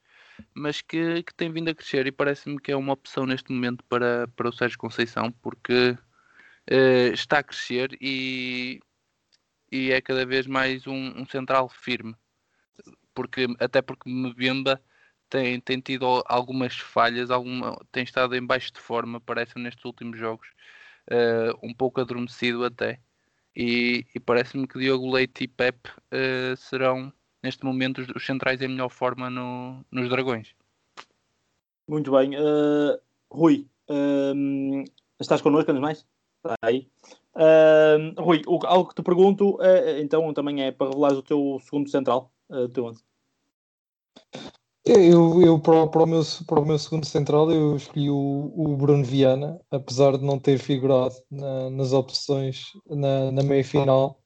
[0.54, 3.84] mas que, que tem vindo a crescer e parece-me que é uma opção neste momento
[3.86, 8.80] para, para o Sérgio Conceição, porque uh, está a crescer e,
[9.72, 12.16] e é cada vez mais um, um central firme.
[13.14, 14.82] Porque, até porque Mbemba
[15.30, 20.18] tem, tem tido algumas falhas, alguma, tem estado em baixo de forma, parece-me nestes últimos
[20.18, 20.48] jogos,
[21.12, 23.00] uh, um pouco adormecido até.
[23.56, 27.12] E, e parece-me que Diogo Leite e Pep uh, serão
[27.42, 30.54] neste momento os, os centrais em melhor forma no, nos Dragões.
[31.90, 32.36] Muito bem.
[32.36, 33.00] Uh,
[33.32, 34.84] Rui, uh,
[35.20, 36.06] estás connosco, antes mais?
[36.46, 36.88] Está aí.
[37.36, 39.58] Uh, Rui, o, algo que te pergunto,
[40.00, 43.07] então também é para revelares o teu segundo central, uh, teu 11.
[44.88, 48.78] Eu, eu para, para, o meu, para o meu segundo central eu escolhi o, o
[48.78, 54.22] Bruno Viana, apesar de não ter figurado na, nas opções na, na meia final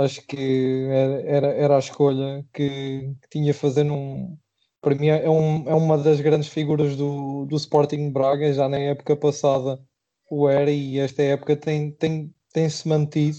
[0.00, 4.36] acho que era, era, era a escolha que, que tinha a fazer num.
[4.80, 8.78] Para mim é, um, é uma das grandes figuras do, do Sporting Braga, já na
[8.78, 9.78] época passada
[10.30, 13.38] o era e esta época tem, tem, tem se mantido.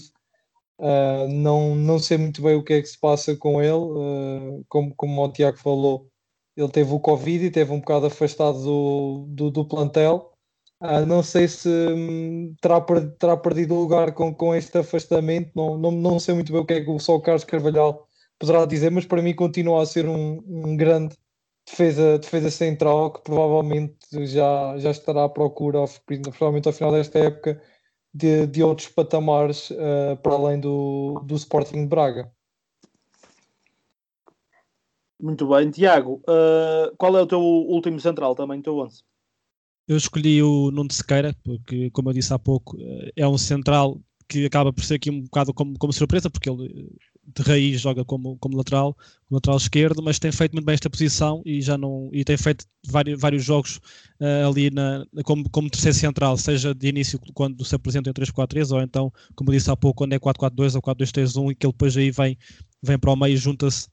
[0.78, 4.64] Uh, não, não sei muito bem o que é que se passa com ele, uh,
[4.68, 6.08] como, como o Tiago falou,
[6.56, 10.32] ele teve o Covid e teve um bocado afastado do, do, do plantel
[10.84, 12.80] ah, não sei se hum, terá,
[13.18, 16.74] terá perdido lugar com, com este afastamento, não, não, não sei muito bem o que
[16.74, 20.42] é que o Sol Carlos Carvalhal poderá dizer, mas para mim continua a ser um,
[20.44, 21.16] um grande
[21.64, 27.62] defesa, defesa central que provavelmente já, já estará à procura, provavelmente ao final desta época,
[28.12, 32.32] de, de outros patamares uh, para além do, do Sporting de Braga.
[35.22, 39.04] Muito bem, Tiago, uh, qual é o teu último central também, o teu 11?
[39.86, 42.76] Eu escolhi o Nuno Sequeira, porque, como eu disse há pouco,
[43.14, 46.90] é um central que acaba por ser aqui um bocado como, como surpresa, porque ele
[47.24, 50.90] de raiz joga como, como lateral, como lateral esquerdo, mas tem feito muito bem esta
[50.90, 53.76] posição e já não e tem feito vários, vários jogos
[54.20, 58.74] uh, ali na, como, como terceiro central, seja de início quando se apresenta em 3-4-3
[58.74, 61.96] ou então, como disse há pouco, quando é 4-4-2 ou 4-2-3-1 e que ele depois
[61.96, 62.36] aí vem,
[62.82, 63.86] vem para o meio e junta-se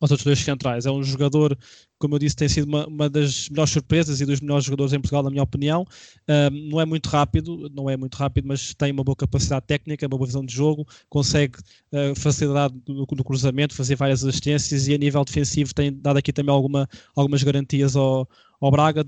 [0.00, 0.86] aos outros dois centrais.
[0.86, 1.56] É um jogador,
[1.98, 5.00] como eu disse, tem sido uma, uma, das melhores surpresas e dos melhores jogadores em
[5.00, 5.84] Portugal, na minha opinião.
[6.28, 10.06] Um, não é muito rápido, não é muito rápido, mas tem uma boa capacidade técnica,
[10.06, 11.58] uma boa visão de jogo, consegue
[11.92, 16.32] uh, facilidade no, no, cruzamento, fazer várias assistências e a nível defensivo tem dado aqui
[16.32, 18.26] também alguma, algumas garantias ao,
[18.58, 19.04] ao Braga,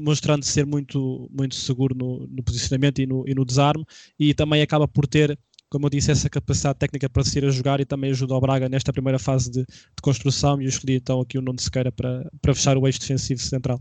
[0.00, 3.84] mostrando ser muito, muito seguro no, no posicionamento e no, e no desarme,
[4.18, 5.36] e também acaba por ter
[5.76, 8.40] como eu disse, essa capacidade técnica para se ir a jogar e também ajuda ao
[8.40, 10.58] Braga nesta primeira fase de, de construção.
[10.58, 13.78] E eu escolhi então aqui o Nuno Sequeira para, para fechar o eixo defensivo central.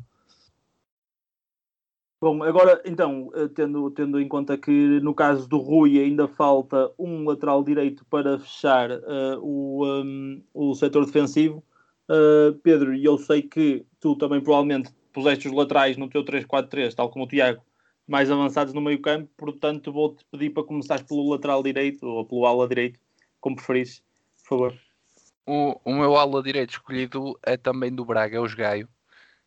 [2.22, 6.92] Bom, agora então, eh, tendo, tendo em conta que no caso do Rui ainda falta
[7.00, 11.64] um lateral direito para fechar uh, o, um, o setor defensivo,
[12.10, 16.94] uh, Pedro, e eu sei que tu também provavelmente puseste os laterais no teu 3-4-3,
[16.94, 17.62] tal como o Tiago,
[18.08, 22.46] mais avançados no meio campo, portanto vou-te pedir para começares pelo lateral direito ou pelo
[22.46, 23.00] ala direito,
[23.40, 24.04] como preferires,
[24.44, 24.80] por favor.
[25.46, 28.88] O, o meu ala direito escolhido é também do Braga, é o Gaio.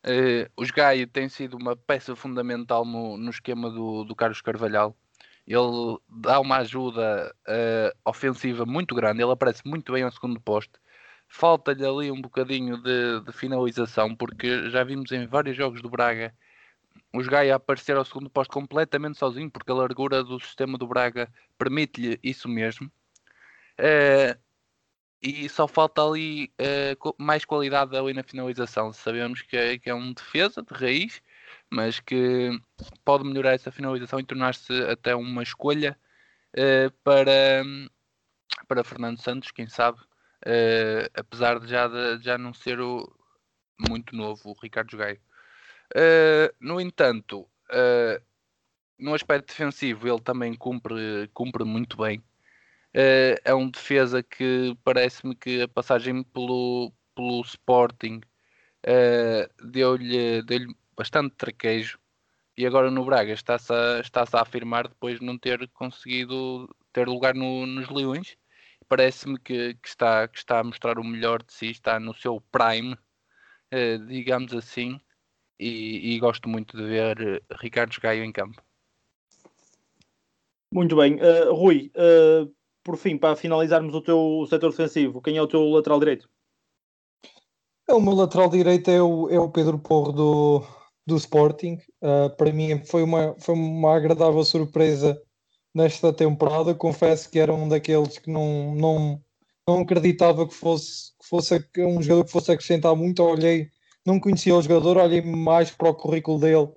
[0.07, 4.97] Uh, o Gaio tem sido uma peça fundamental no, no esquema do, do Carlos Carvalhal.
[5.47, 10.73] Ele dá uma ajuda uh, ofensiva muito grande, ele aparece muito bem ao segundo poste.
[11.27, 16.35] Falta-lhe ali um bocadinho de, de finalização, porque já vimos em vários jogos do Braga
[17.13, 21.33] os Gaia aparecer ao segundo posto completamente sozinho, porque a largura do sistema do Braga
[21.57, 22.91] permite-lhe isso mesmo.
[23.79, 24.39] Uh,
[25.23, 28.93] e só falta ali uh, mais qualidade ali na finalização.
[28.93, 31.23] Sabemos que é, que é um defesa de raiz,
[31.71, 32.51] mas que
[33.05, 35.99] pode melhorar essa finalização e tornar-se até uma escolha
[36.55, 37.65] uh, para,
[38.67, 39.99] para Fernando Santos, quem sabe,
[41.15, 43.11] apesar de já, de já não ser o,
[43.89, 45.21] muito novo, o Ricardo Gaio.
[45.97, 48.23] Uh, no entanto, uh,
[48.99, 52.19] no aspecto defensivo, ele também cumpre, cumpre muito bem.
[52.95, 58.21] Uh, é um defesa que parece-me que a passagem pelo, pelo Sporting
[59.63, 61.99] deu-lhe deu bastante traquejo
[62.57, 67.07] e agora no Braga está-se a, está a afirmar depois de não ter conseguido ter
[67.09, 68.37] lugar no, nos Leões.
[68.89, 72.41] Parece-me que, que, está, que está a mostrar o melhor de si, está no seu
[72.41, 72.97] prime,
[74.09, 74.99] digamos assim
[75.59, 78.63] e, e gosto muito de ver Ricardo Gaio em campo.
[80.73, 81.15] Muito bem.
[81.15, 82.53] Uh, Rui, uh,
[82.85, 86.29] por fim, para finalizarmos o teu setor defensivo, quem é o teu lateral direito?
[87.89, 90.63] É, o meu lateral direito é o, é o Pedro Porro do,
[91.07, 91.79] do Sporting.
[92.03, 95.21] Uh, para mim foi uma, foi uma agradável surpresa
[95.75, 96.75] nesta temporada.
[96.75, 99.23] Confesso que era um daqueles que não, não,
[99.67, 103.23] não acreditava que fosse, que fosse um jogador que fosse acrescentar muito.
[103.23, 103.71] Olhei
[104.09, 106.69] não conhecia o jogador, olhei mais para o currículo dele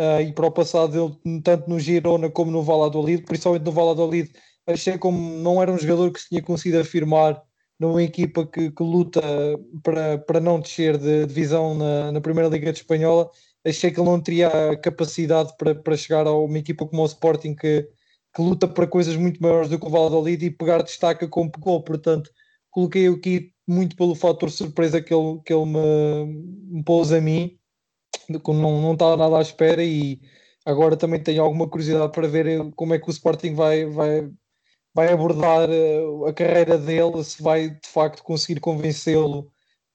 [0.00, 4.30] uh, e para o passado dele, tanto no Girona como no Valladolid, principalmente no Valladolid,
[4.66, 7.42] achei como não era um jogador que se tinha conseguido afirmar
[7.78, 9.20] numa equipa que, que luta
[9.82, 13.30] para, para não descer de divisão na, na Primeira Liga de Espanhola,
[13.64, 17.06] achei que ele não teria a capacidade para, para chegar a uma equipa como o
[17.06, 17.88] Sporting que,
[18.34, 21.82] que luta para coisas muito maiores do que o Valladolid e pegar destaca como pegou,
[21.82, 22.30] portanto
[22.70, 26.26] coloquei aqui muito pelo fator surpresa que ele, que ele me,
[26.78, 27.58] me pôs a mim,
[28.28, 30.20] não, não estava nada à espera e
[30.64, 34.30] agora também tenho alguma curiosidade para ver como é que o Sporting vai, vai,
[34.94, 39.50] vai abordar eh, a carreira dele, se vai de facto conseguir convencê-lo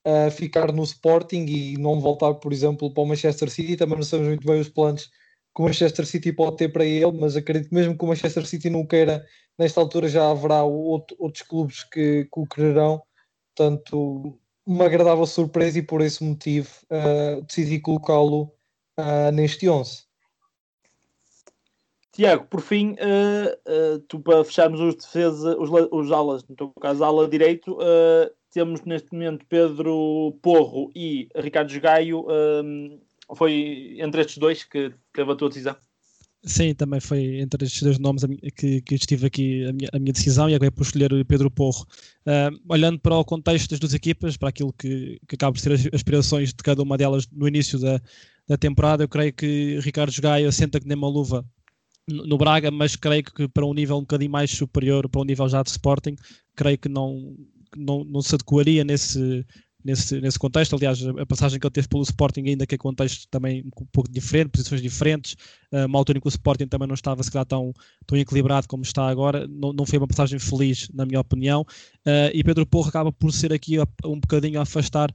[0.06, 3.78] a ficar no Sporting e não voltar, por exemplo, para o Manchester City.
[3.78, 5.10] Também não sabemos muito bem os planos
[5.56, 8.46] que o Manchester City pode ter para ele, mas acredito que mesmo que o Manchester
[8.46, 9.26] City não queira,
[9.58, 13.02] nesta altura já haverá outro, outros clubes que, que o quererão
[13.56, 18.52] Portanto, uma agradável surpresa e por esse motivo uh, decidi colocá-lo
[19.00, 20.06] uh, neste 11.
[22.12, 27.04] Tiago, por fim, uh, tu para fecharmos os defesa, os, os alas, no teu caso,
[27.04, 27.78] ala direito,
[28.52, 32.26] temos neste momento Pedro Porro e Ricardo Gaio.
[33.36, 35.76] Foi entre estes dois que teve a tua decisão?
[36.46, 38.24] Sim, também foi entre estes dois nomes
[38.58, 41.86] que, que estive aqui a minha, a minha decisão e agora por escolher Pedro Porro.
[42.28, 45.72] Uh, olhando para o contexto das duas equipas, para aquilo que, que acaba por ser
[45.72, 48.02] as aspirações de cada uma delas no início da,
[48.46, 51.46] da temporada, eu creio que Ricardo Gaia senta que nem uma luva
[52.08, 55.48] no Braga, mas creio que para um nível um bocadinho mais superior, para um nível
[55.48, 56.18] já de Sporting,
[56.58, 57.38] creio que não,
[57.78, 59.46] não, não se adequaria nesse,
[59.84, 60.76] nesse, nesse contexto.
[60.76, 64.12] Aliás, a passagem que ele teve pelo Sporting, ainda que é contexto também um pouco
[64.12, 65.36] diferente, posições diferentes,
[65.72, 67.74] uh, uma altura em que o Sporting também não estava se calhar tão,
[68.06, 71.62] tão equilibrado como está agora, não, não foi uma passagem feliz, na minha opinião.
[72.06, 75.14] Uh, e Pedro Porro acaba por ser aqui um bocadinho a afastar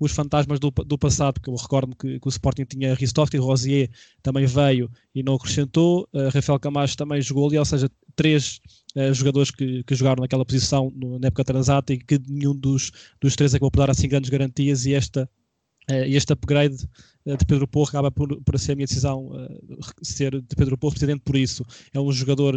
[0.00, 3.40] os fantasmas do, do passado, porque eu recordo que, que o Sporting tinha Ristoff e
[3.40, 3.90] Rosier
[4.22, 8.60] também veio e não acrescentou, uh, Rafael Camacho também jogou ali, ou seja, três
[8.98, 12.90] uh, jogadores que, que, jogaram naquela posição no, na época transata e que nenhum dos,
[13.20, 15.28] dos três acabou por dar assim grandes garantias e esta
[15.90, 16.76] uh, este upgrade
[17.26, 19.30] de Pedro Porro acaba por, por ser a minha decisão
[20.02, 21.64] ser de Pedro Porro presidente por isso.
[21.92, 22.54] É um jogador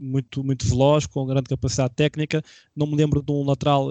[0.00, 2.42] muito, muito veloz, com grande capacidade técnica.
[2.74, 3.88] Não me lembro de um lateral,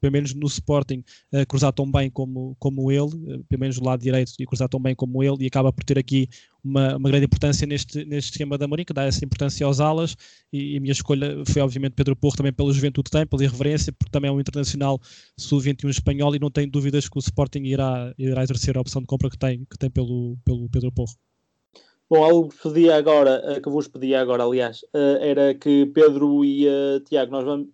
[0.00, 1.04] pelo menos no Sporting,
[1.48, 4.94] cruzar tão bem como, como ele, pelo menos do lado direito, e cruzar tão bem
[4.94, 6.28] como ele, e acaba por ter aqui
[6.62, 10.16] uma, uma, grande importância neste, neste esquema da Mourinho, que dá essa importância aos alas,
[10.52, 13.44] e, e, a minha escolha foi obviamente Pedro Porro, também pela juventude que tem, pela
[13.44, 15.00] irreverência, porque também é um internacional
[15.36, 19.06] sub-21 espanhol e não tenho dúvidas que o Sporting irá, irá exercer a opção de
[19.06, 21.14] compra que tem, que tem pelo, pelo Pedro Porro.
[22.10, 26.42] Bom, algo que pedia agora, eh, que vos pedia agora, aliás, eh, era que Pedro
[26.42, 27.68] e uh, Tiago, nós vamos,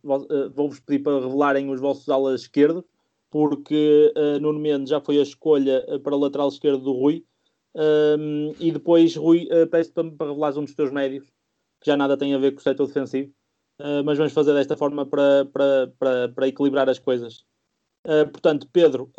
[0.52, 2.82] vou-vos pedir para revelarem os vossos alas esquerdos,
[3.30, 7.24] porque uh, Nuno Mendes já foi a escolha para o lateral esquerdo do Rui,
[7.76, 11.24] um, e depois, Rui, uh, peço para, para revelares um dos teus médios,
[11.80, 13.32] que já nada tem a ver com o setor defensivo,
[14.04, 17.44] mas vamos fazer desta forma para, para, para, para equilibrar as coisas.
[18.32, 19.10] Portanto, Pedro,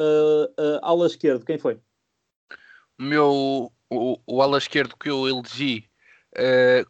[0.81, 1.77] ala esquerdo, quem foi?
[2.97, 5.89] Meu, o, o ala esquerdo que eu elegi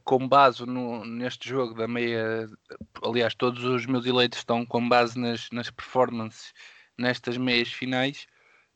[0.04, 2.48] com base no, neste jogo da meia,
[3.04, 6.52] aliás, todos os meus eleitos estão com base nas, nas performances
[6.98, 8.26] nestas meias finais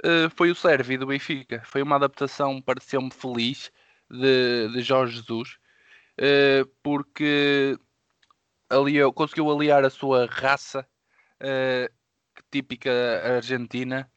[0.06, 1.62] uh, foi o Servi do Benfica.
[1.66, 3.72] Foi uma adaptação, pareceu-me feliz,
[4.10, 5.58] de, de Jorge Jesus,
[6.20, 7.78] uh, porque
[8.70, 10.86] aliou, conseguiu aliar a sua raça
[11.42, 11.94] uh,
[12.52, 12.92] típica
[13.36, 14.10] argentina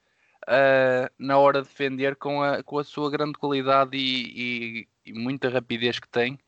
[1.18, 5.48] na hora de defender com a, com a sua grande qualidade e, e, e muita
[5.48, 6.38] rapidez que tem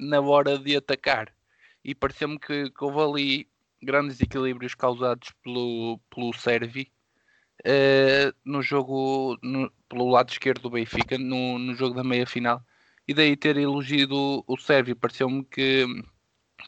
[0.00, 1.32] na hora de atacar.
[1.84, 3.48] E pareceu-me que, que houve ali
[3.82, 6.90] grandes equilíbrios causados pelo, pelo Servi
[7.60, 12.62] uh, no jogo no, pelo lado esquerdo do Benfica, no, no jogo da meia final,
[13.06, 14.96] e daí ter elogido o Sérvio.
[14.96, 15.86] Pareceu-me que,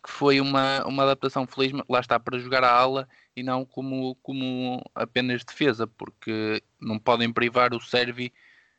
[0.03, 3.09] que foi uma, uma adaptação feliz, lá está, para jogar a ala
[3.41, 8.31] e não como, como apenas defesa, porque não podem privar o Sérvio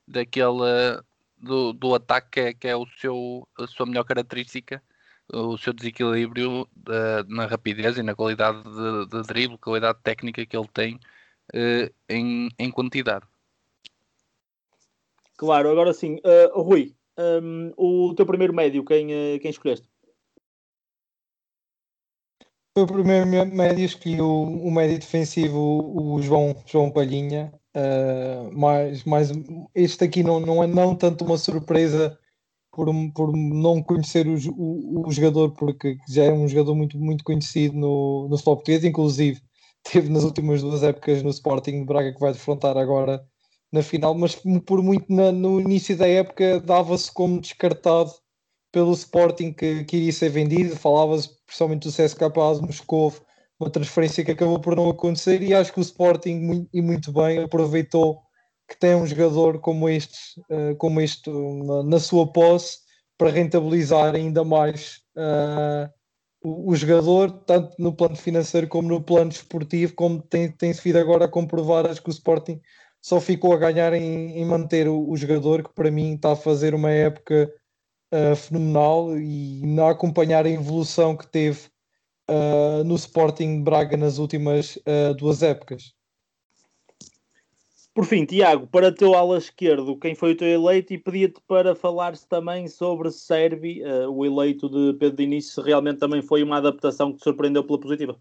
[0.07, 1.03] daquela
[1.37, 4.81] do, do ataque que é, que é o seu, a sua melhor característica,
[5.33, 10.55] o seu desequilíbrio uh, na rapidez e na qualidade de, de drible, qualidade técnica que
[10.55, 13.25] ele tem uh, em, em quantidade.
[15.37, 16.17] Claro, agora sim.
[16.17, 19.89] Uh, Rui, um, o teu primeiro médio, quem, uh, quem escolheste?
[22.77, 25.59] O primeiro médio escolhi o, o médio defensivo,
[25.93, 27.53] o João, João Palhinha.
[27.75, 29.31] Uh, mas, mas
[29.75, 32.17] este aqui não, não é não tanto uma surpresa
[32.71, 37.23] por, por não conhecer o, o, o, jogador, porque já é um jogador muito, muito
[37.23, 39.41] conhecido no, no futebol português, inclusive
[39.83, 43.25] teve nas últimas duas épocas no Sporting de Braga que vai defrontar agora
[43.71, 48.11] na final, mas por muito na, no início da época dava-se como descartado
[48.71, 53.13] pelo Sporting que, que iria ser vendido, falava-se principalmente do CSKA de Moscou,
[53.59, 55.41] uma transferência que acabou por não acontecer.
[55.41, 58.21] E acho que o Sporting e muito bem aproveitou
[58.67, 61.29] que tem um jogador como este, uh, como este
[61.85, 62.79] na, sua posse
[63.17, 65.91] para rentabilizar ainda mais uh,
[66.41, 71.25] o, jogador, tanto no plano financeiro como no plano desportivo, como tem, tem-se vindo agora
[71.25, 72.59] a comprovar, acho que o Sporting
[73.01, 76.35] só ficou a ganhar em, em manter o, o, jogador, que para mim está a
[76.35, 77.51] fazer uma época
[78.11, 81.69] uh, fenomenal e a acompanhar a evolução que teve
[82.29, 85.93] uh, no Sporting de Braga nas últimas uh, duas épocas.
[87.93, 90.93] Por fim, Tiago, para o teu ala esquerdo, quem foi o teu eleito?
[90.93, 95.99] E pedia-te para falar-se também sobre Servi, uh, o eleito de Pedro Diniz, se realmente
[95.99, 98.17] também foi uma adaptação que te surpreendeu pela positiva.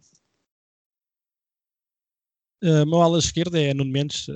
[2.62, 4.26] Uh, meu ala esquerda é Nuno Mendes,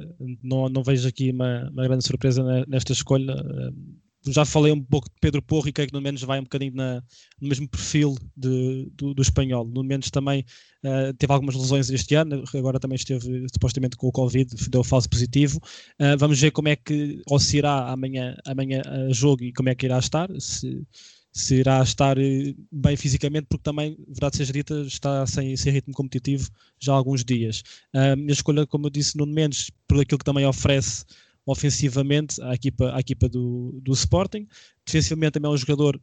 [0.43, 3.35] não, não vejo aqui uma, uma grande surpresa nesta escolha.
[3.35, 6.45] Uh, já falei um pouco de Pedro Porro e creio que no menos vai um
[6.45, 7.03] bocadinho na,
[7.41, 9.67] no mesmo perfil de, do, do, espanhol.
[9.67, 10.45] No menos também
[10.85, 15.09] uh, teve algumas lesões este ano, agora também esteve supostamente com o Covid, deu falso
[15.09, 15.59] positivo.
[16.01, 19.69] Uh, vamos ver como é que, ou se irá amanhã, amanhã a jogo e como
[19.69, 20.83] é que irá estar, se,
[21.33, 25.93] se irá estar eh, bem fisicamente, porque também, verdade seja dita, está sem, sem ritmo
[25.93, 26.49] competitivo
[26.81, 27.63] já há alguns dias.
[27.93, 31.05] A uh, minha escolha, como eu disse, Nuno Mendes, por aquilo que também oferece
[31.47, 34.47] ofensivamente à equipa, à equipa do, do Sporting.
[34.87, 36.01] Defensivamente também é um jogador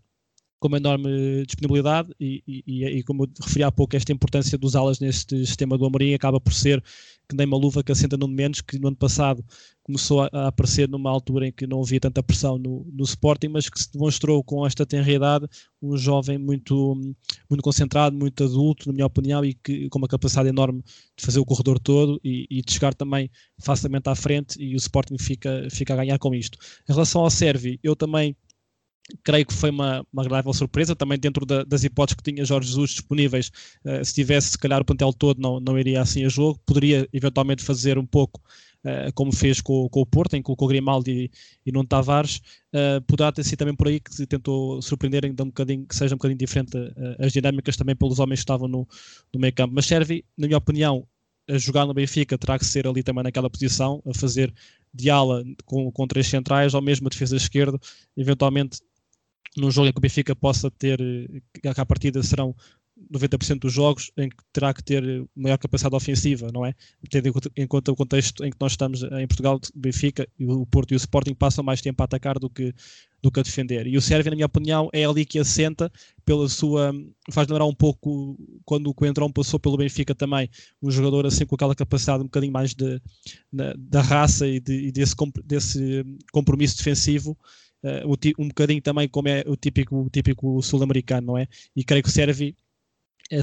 [0.62, 4.76] com uma enorme disponibilidade e, e, e, como eu referi há pouco, esta importância dos
[4.76, 6.84] alas neste sistema do Amorim acaba por ser
[7.28, 9.43] que nem uma luva que assenta no menos, que no ano passado
[9.82, 13.47] começou a, a, aparecer numa altura em que não havia tanta pressão no, no Sporting,
[13.47, 15.47] mas que se demonstrou com esta tenridade
[15.82, 16.93] um jovem muito,
[17.49, 20.84] muito concentrado, muito adulto, na minha opinião, e que com uma capacidade enorme
[21.18, 24.78] de fazer o corredor todo e, e de chegar também facilmente à frente e o
[24.78, 26.59] Sporting fica, fica a ganhar com isto.
[26.88, 28.36] Em relação ao Servi, eu também
[29.24, 32.70] creio que foi uma, uma agradável surpresa, também dentro da, das hipóteses que tinha Jorge
[32.70, 33.52] Jesus disponíveis,
[33.86, 37.08] uh, se tivesse se calhar o plantel todo não, não iria assim a jogo, poderia
[37.12, 38.41] eventualmente fazer um pouco
[38.86, 41.32] uh, como fez com, com o Porto, em que colocou Grimaldi e,
[41.66, 42.41] e Nuno Tavares,
[42.74, 46.16] uh, poderá ter sido também por aí que se tentou surpreender um bocadinho, que seja
[46.16, 46.72] um bocadinho diferente
[47.20, 48.88] as dinâmicas também pelos homens que estavam no,
[49.34, 51.06] no meio campo, mas serve, na minha opinião,
[51.49, 54.54] a jogar no Benfica terá que ser ali também naquela posição, a fazer
[54.93, 57.80] de ala com, com três centrais, ou mesmo a defesa esquerda,
[58.16, 58.80] eventualmente
[59.58, 60.98] num jogo em que o Benfica possa ter,
[61.62, 62.56] que à partida serão
[63.10, 65.04] 90% dos jogos em que terá que ter
[65.36, 66.74] maior capacidade ofensiva, não é?
[67.10, 70.96] Tendo em conta o contexto em que nós estamos em Portugal, Benfica, o Porto e
[70.96, 72.74] o Sporting passam mais tempo a atacar do que,
[73.22, 73.88] do que a defender.
[73.88, 75.92] E o Sérvia, na minha opinião, é ali que assenta
[76.24, 76.94] pela sua.
[77.32, 80.50] faz lembrar um pouco quando o Coentrão passou pelo Benfica também,
[80.82, 83.02] um jogador assim com aquela capacidade um bocadinho mais de,
[83.52, 87.38] de da raça e, de, e desse, desse compromisso defensivo
[88.38, 91.47] um bocadinho também como é o típico, típico sul-americano, não é?
[91.75, 92.55] E creio que o Servi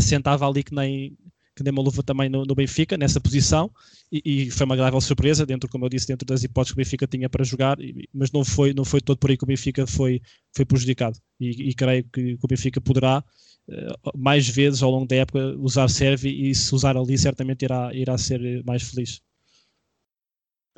[0.00, 1.16] sentava ali que nem,
[1.58, 3.68] que nem uma luva também no, no Benfica, nessa posição,
[4.12, 6.84] e, e, foi uma agradável surpresa, dentro, como eu disse, dentro das hipóteses que o
[6.84, 7.76] Benfica tinha para jogar,
[8.14, 10.22] mas não foi, não foi todo por aí que o Benfica foi,
[10.54, 11.18] foi prejudicado.
[11.40, 13.24] E, e creio que, o Benfica poderá,
[13.68, 17.92] uh, mais vezes ao longo da época, usar Servi, e se usar ali, certamente irá,
[17.92, 19.20] irá ser mais feliz.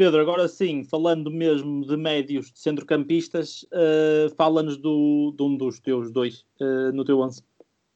[0.01, 6.11] Pedro, agora sim, falando mesmo de médios de centrocampistas, uh, fala-nos de um dos teus
[6.11, 7.43] dois uh, no teu 11.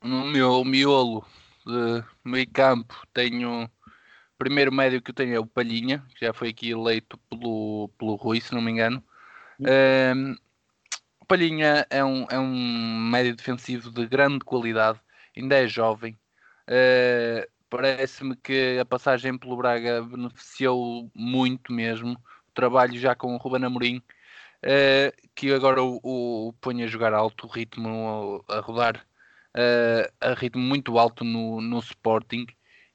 [0.02, 1.24] No meu miolo
[1.64, 3.70] de meio campo tenho o
[4.36, 8.16] primeiro médio que eu tenho é o Palhinha, que já foi aqui eleito pelo, pelo
[8.16, 9.02] Rui, se não me engano.
[9.60, 10.36] Uh,
[11.20, 15.00] o Palhinha é um, é um médio defensivo de grande qualidade,
[15.34, 16.18] ainda é jovem.
[16.68, 22.12] Uh, Parece-me que a passagem pelo Braga beneficiou muito mesmo.
[22.12, 26.86] O trabalho já com o Ruben Amorim, uh, que agora o, o, o, põe a
[26.86, 29.04] jogar alto ritmo, a rodar
[29.56, 32.46] uh, a ritmo muito alto no, no Sporting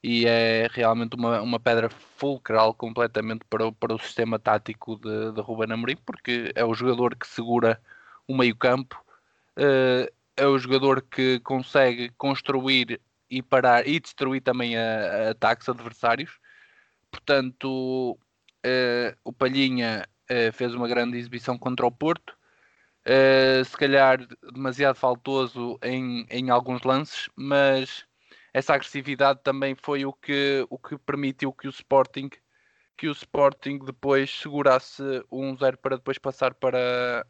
[0.02, 5.32] e é realmente uma, uma pedra fulcral completamente para o, para o sistema tático de,
[5.32, 7.78] de Ruben Amorim, porque é o jogador que segura
[8.26, 8.98] o meio campo,
[9.58, 12.98] uh, é o jogador que consegue construir
[13.30, 16.38] e parar e destruir também a, a ataques adversários.
[17.10, 18.18] Portanto,
[18.66, 22.36] uh, o Palhinha uh, fez uma grande exibição contra o Porto.
[23.06, 24.18] Uh, se calhar
[24.52, 28.04] demasiado faltoso em, em alguns lances, mas
[28.52, 32.30] essa agressividade também foi o que, o que permitiu que o Sporting
[33.00, 35.02] que o Sporting depois segurasse
[35.32, 37.26] 1-0 para depois passar para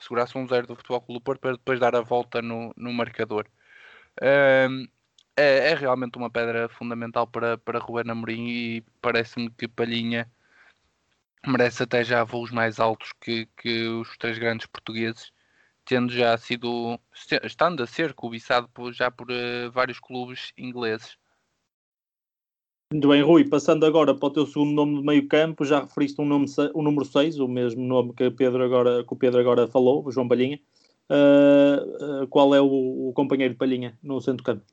[0.00, 3.46] segurasse 1-0 do Futebol Clube do Porto para depois dar a volta no, no marcador.
[4.22, 4.88] Um,
[5.36, 10.30] é, é realmente uma pedra fundamental para, para Ruben Amorim e parece-me que Palhinha
[11.46, 15.32] merece até já voos mais altos que, que os três grandes portugueses,
[15.84, 16.98] tendo já sido,
[17.42, 21.16] estando a ser cobiçado por, já por uh, vários clubes ingleses.
[22.92, 26.20] Muito bem, Rui, passando agora para o teu segundo nome de meio campo, já referiste
[26.20, 29.66] um, nome, um número 6, o mesmo nome que, Pedro agora, que o Pedro agora
[29.66, 30.60] falou, o João Palhinha.
[31.10, 34.64] Uh, uh, qual é o, o companheiro de Palhinha no centro campo?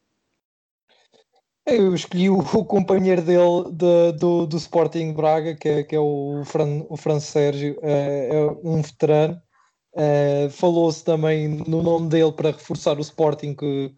[1.71, 6.41] Eu escolhi o, companheiro dele de, do, do Sporting Braga, que é, que é o,
[6.45, 9.39] Fran, o Fran Sérgio, é, é um veterano.
[9.95, 13.89] É, Falou-se também no nome dele para reforçar o Sporting que,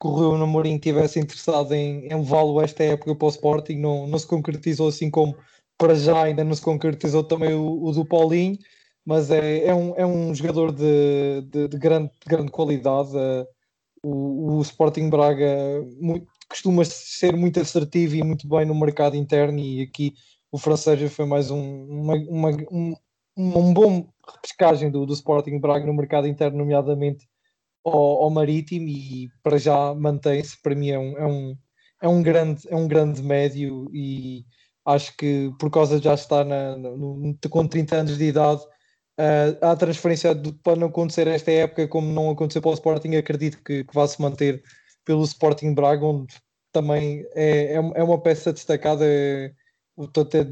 [0.00, 3.76] que o Rio Namorim tivesse interessado em, em levá-lo esta época para o Sporting.
[3.76, 5.36] Não, não se concretizou assim como
[5.78, 8.58] para já ainda não se concretizou também o, o do Paulinho,
[9.04, 13.16] mas é, é, um, é um jogador de, de, de grande, de grande qualidade.
[13.16, 13.46] É,
[14.02, 15.46] o, o Sporting Braga
[15.98, 20.14] muito, costuma ser muito assertivo e muito bem no mercado interno e aqui
[20.50, 22.94] o francês foi mais um, uma, uma, um,
[23.36, 27.28] um bom repescagem do, do Sporting Braga no mercado interno, nomeadamente
[27.84, 31.56] ao, ao Marítimo e para já mantém-se, para mim é um, é um,
[32.02, 34.44] é um, grande, é um grande médio e
[34.84, 38.60] acho que por causa de já estar na, no, com 30 anos de idade
[39.20, 40.34] uh, a transferência
[40.64, 44.20] para não acontecer esta época como não aconteceu para o Sporting acredito que, que se
[44.20, 44.64] manter
[45.10, 46.36] pelo Sporting Braga, onde
[46.70, 49.04] também é, é, é uma peça destacada.
[49.04, 49.52] É,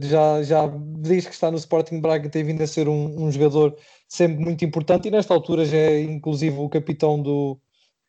[0.02, 3.76] já, já desde que está no Sporting Braga tem vindo a ser um, um, jogador
[4.08, 7.58] sempre muito importante e nesta altura já é inclusive o capitão do,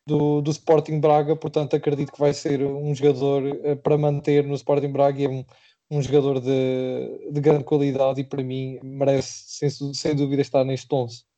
[0.07, 4.55] do, do Sporting Braga, portanto acredito que vai ser um jogador uh, para manter no
[4.55, 5.45] Sporting Braga e é um,
[5.91, 10.93] um jogador de, de grande qualidade e para mim merece sem, sem dúvida estar neste
[10.93, 11.28] 11.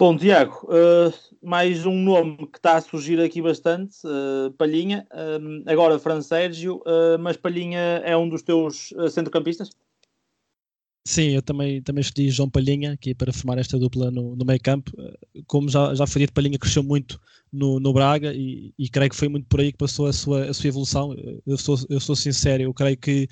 [0.00, 5.06] Bom, Tiago, uh, mais um nome que está a surgir aqui bastante, uh, Palhinha.
[5.12, 6.82] Uh, agora, Fran Sérgio,
[7.20, 9.68] mas Palhinha é um dos teus centrocampistas?
[11.06, 14.60] Sim, eu também, também escolhi João Palhinha aqui para formar esta dupla no, no meio
[14.62, 14.90] campo.
[15.46, 17.20] Como já, já foi dito, Palhinha cresceu muito
[17.52, 20.46] no, no Braga e, e, creio que foi muito por aí que passou a sua,
[20.46, 21.14] a sua evolução.
[21.46, 23.28] Eu sou, eu sou sincero, eu creio que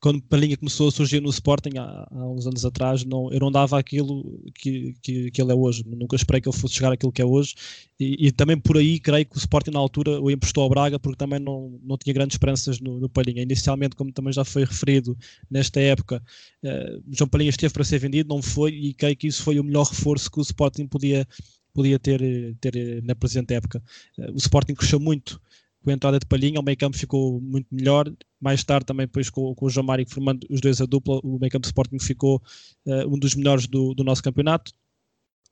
[0.00, 3.52] quando Palhinha começou a surgir no Sporting há, há uns anos atrás, não, eu não
[3.52, 5.84] dava aquilo que, que, que, ele é hoje.
[5.86, 7.54] Nunca esperei que ele fosse chegar àquilo que é hoje.
[7.98, 10.98] E, e, também por aí, creio que o Sporting na altura o emprestou ao Braga,
[10.98, 13.42] porque também não, não tinha grandes esperanças no, no Palhinha.
[13.42, 15.16] Inicialmente, como também já foi referido
[15.50, 16.22] nesta época,
[16.64, 19.64] uh, João Palhinha esteve para ser vendido, não foi, e creio que isso foi o
[19.64, 21.28] melhor reforço que o Sporting podia,
[21.74, 23.82] podia ter, ter na presente época.
[24.16, 25.38] Uh, o Sporting cresceu muito
[25.82, 28.12] com a entrada de Palhinha, o meio campo ficou muito melhor.
[28.40, 31.38] Mais tarde, também depois com, com o João Mário formando os dois a dupla, o
[31.38, 32.42] meio campo de Sporting ficou
[32.86, 34.72] uh, um dos melhores do, do nosso campeonato.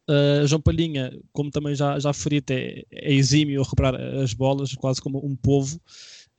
[0.08, 4.74] Uh, João Palhinha, como também já, já referi, é, é exímio a recuperar as bolas,
[4.74, 5.80] quase como um povo.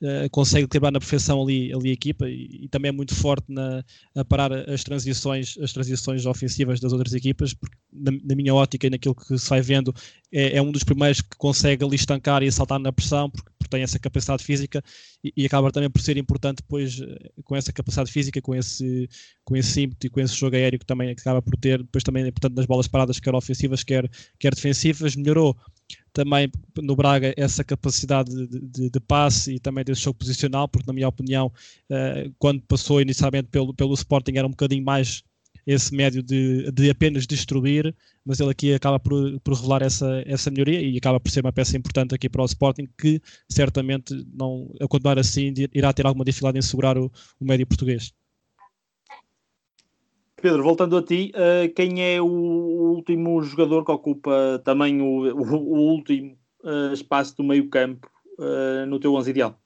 [0.02, 3.52] Uh, consegue quebrar na perfeição ali, ali a equipa e, e, também é muito forte
[3.52, 3.84] na,
[4.16, 8.88] a parar as transições, as transições ofensivas das outras equipas, porque na, na minha ótica
[8.88, 9.94] e naquilo que se vai vendo,
[10.32, 13.84] é, é, um dos primeiros que consegue ali estancar e saltar na pressão, porque tem
[13.84, 14.84] essa capacidade física
[15.24, 19.08] e, e, acaba também por ser importante depois eh, com essa capacidade física, com esse,
[19.46, 22.24] com esse ímpeto e com esse jogo aéreo que também acaba por ter, depois também
[22.24, 25.56] é importante nas bolas paradas, quer ofensivas, quer, quer defensivas, melhorou
[26.14, 30.88] também no Braga essa capacidade de, de, de, passe e também desse jogo posicional, porque
[30.88, 31.52] na minha opinião,
[31.90, 35.24] uh, quando passou inicialmente pelo, pelo Sporting era um bocadinho mais
[35.66, 40.50] esse médio de, de apenas destruir, mas ele aqui acaba por, por revelar essa, essa
[40.50, 44.74] melhoria e acaba por ser uma peça importante aqui para o Sporting que certamente não,
[44.82, 48.12] a continuar assim irá ter alguma dificuldade em segurar o, o médio português.
[50.42, 55.56] Pedro, voltando a ti, uh, quem é o último jogador que ocupa também o, o,
[55.56, 58.10] o último uh, espaço do meio campo
[58.40, 59.60] uh, no teu 11 ideal?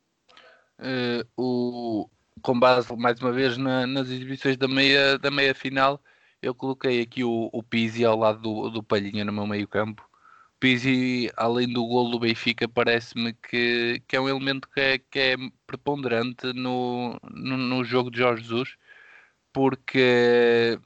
[1.38, 2.09] o,
[2.41, 6.01] com base mais uma vez na, nas exibições da meia, da meia final,
[6.41, 10.05] eu coloquei aqui o, o Pizzi ao lado do, do Palhinha no meu meio campo.
[10.59, 15.19] Pizzi, além do golo do Benfica, parece-me que, que é um elemento que é, que
[15.19, 18.76] é preponderante no, no, no jogo de Jorge Jesus,
[19.54, 20.80] porque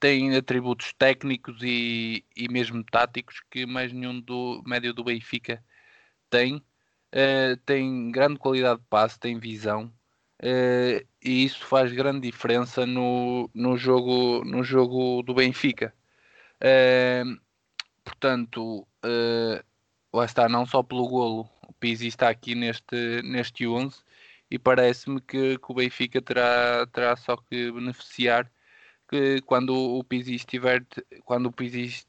[0.00, 5.64] tem atributos técnicos e, e mesmo táticos que mais nenhum do médio do Benfica
[6.28, 6.56] tem.
[6.56, 9.84] Uh, tem grande qualidade de passe, tem visão,
[10.42, 15.94] uh, e isso faz grande diferença no, no, jogo, no jogo do Benfica.
[16.60, 17.40] Uh,
[18.02, 18.86] portanto,
[20.12, 24.03] lá está, não só pelo golo, o Pizzi está aqui neste, neste 11
[24.54, 28.48] e parece-me que, que, o Benfica terá, terá só que beneficiar
[29.08, 30.86] que quando o Pizzi estiver,
[31.24, 32.06] quando o Pizzi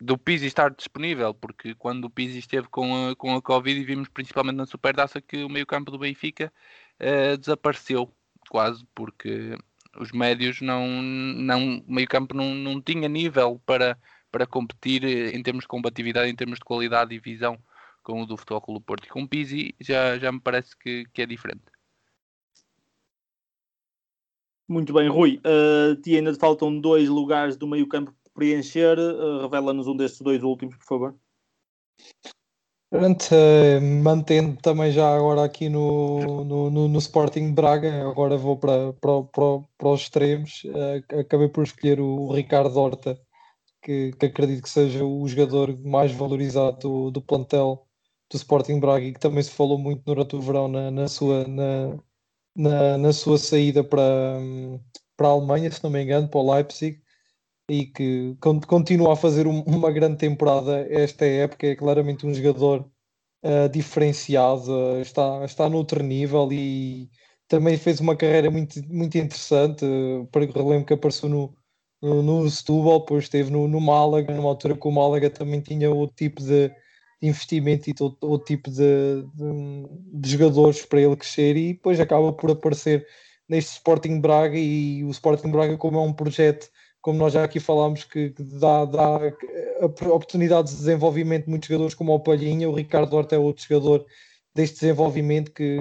[0.00, 3.84] do Pizzi estar disponível, porque quando o Pizzi esteve com a, com a Covid e
[3.84, 6.52] vimos principalmente na Superdaça que o meio campo do Benfica
[7.00, 8.12] uh, desapareceu
[8.50, 9.56] quase porque
[9.96, 13.96] os médios não, não o meio campo não, não tinha nível para,
[14.32, 17.56] para competir em termos de combatividade, em termos de qualidade e visão
[18.02, 21.06] com o do Futebol Clube Porto e com o Pizzi já, já me parece que,
[21.12, 21.73] que é diferente.
[24.68, 25.40] Muito bem, Rui.
[25.44, 28.98] Uh, ti ainda te faltam dois lugares do meio campo preencher.
[28.98, 31.14] Uh, Revela-nos um destes dois últimos, por favor.
[32.90, 38.56] Pronto, uh, mantendo também já agora aqui no, no, no, no Sporting Braga, agora vou
[38.56, 40.62] para, para, para, para os extremos.
[40.64, 43.20] Uh, acabei por escolher o, o Ricardo Horta,
[43.82, 47.84] que, que, acredito que seja o jogador mais valorizado do, do plantel
[48.30, 51.46] do Sporting Braga e que também se falou muito durante o verão na, na sua,
[51.48, 51.98] na,
[52.54, 54.38] na, na, sua saída para,
[55.16, 57.02] para a Alemanha, se não me engano, para o Leipzig
[57.68, 58.36] e que
[58.66, 62.90] continua a fazer uma grande temporada esta época, é claramente um jogador
[63.42, 67.10] uh, diferenciado, uh, está, está noutro nível e
[67.48, 71.56] também fez uma carreira muito, muito interessante, uh, relembro que apareceu no,
[72.02, 75.90] no, no Setúbal, depois esteve no, no Málaga, numa altura que o Málaga também tinha
[75.90, 76.70] outro tipo de,
[77.26, 82.32] investimento e outro, outro tipo de, de, de jogadores para ele crescer e depois acaba
[82.32, 83.06] por aparecer
[83.48, 86.68] neste Sporting Braga e o Sporting Braga como é um projeto
[87.04, 89.18] como nós já aqui falámos, que, dá, dá
[90.10, 94.06] oportunidades de desenvolvimento de muitos jogadores, como o Palhinha, o Ricardo Horta é outro jogador
[94.54, 95.78] deste desenvolvimento que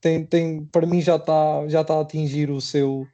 [0.00, 3.04] tem, tem para mim já está já está a atingir o seu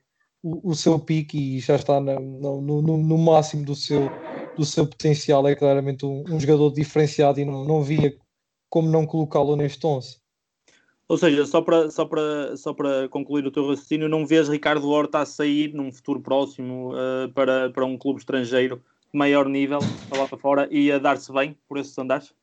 [0.43, 4.11] o, o seu pique e já está na, no, no, no, máximo do seu
[4.59, 8.15] do seu potencial, é claramente um, um jogador diferenciado e não, não via
[8.69, 10.19] como não colocá-lo neste 11.
[11.09, 14.91] Ou seja, só para, só, para, só para concluir o teu raciocínio, não vês Ricardo
[14.91, 19.79] Horta a sair num futuro próximo uh, para, para um clube estrangeiro de maior nível,
[20.15, 22.35] lá para fora, e a dar-se bem por esses andares?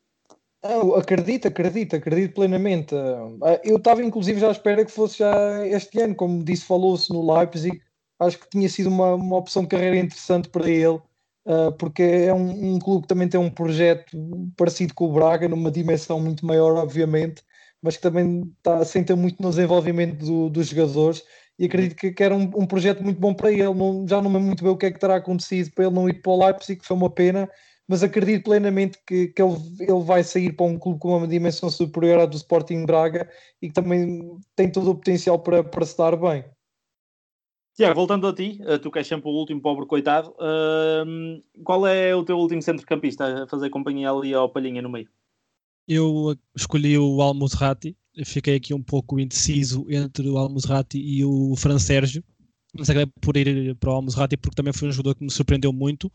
[0.64, 2.92] Ah, acredito, acredito, acredito plenamente.
[2.94, 7.12] Ah, eu estava inclusive já à espera que fosse já este ano, como disse, falou-se
[7.12, 7.80] no Leipzig,
[8.18, 11.00] acho que tinha sido uma, uma opção de carreira interessante para ele,
[11.46, 14.16] uh, porque é um, um, clube que também tem um projeto
[14.56, 17.42] parecido com o Braga, numa dimensão muito maior, obviamente,
[17.82, 21.22] mas que também está, assenta muito no desenvolvimento do, dos jogadores
[21.58, 23.72] e acredito que, que era um, um, projeto muito bom para ele.
[23.74, 26.08] Não, já não me muito bem o que é que terá acontecido para ele não
[26.08, 27.48] ir para o Leipzig, que foi uma pena,
[27.88, 31.70] mas acredito plenamente que, que ele, ele vai sair para um clube com uma dimensão
[31.70, 33.28] superior à do Sporting Braga
[33.62, 36.44] e que também tem todo o potencial para, para se dar bem.
[37.76, 41.86] Tiago, voltando a ti, eh, tu que és sempre o último pobre coitado, uh, qual
[41.86, 45.10] é o teu último centrocampista a fazer companhia ali ao Palhinha no meio?
[45.86, 51.78] Eu escolhi o Almozrati, fiquei aqui um pouco indeciso entre o Almozrati e o Fran
[51.78, 52.24] Sérgio,
[52.78, 55.72] mas acabei por ir para o Almozrati porque também foi um jogador que me surpreendeu
[55.72, 56.10] muito.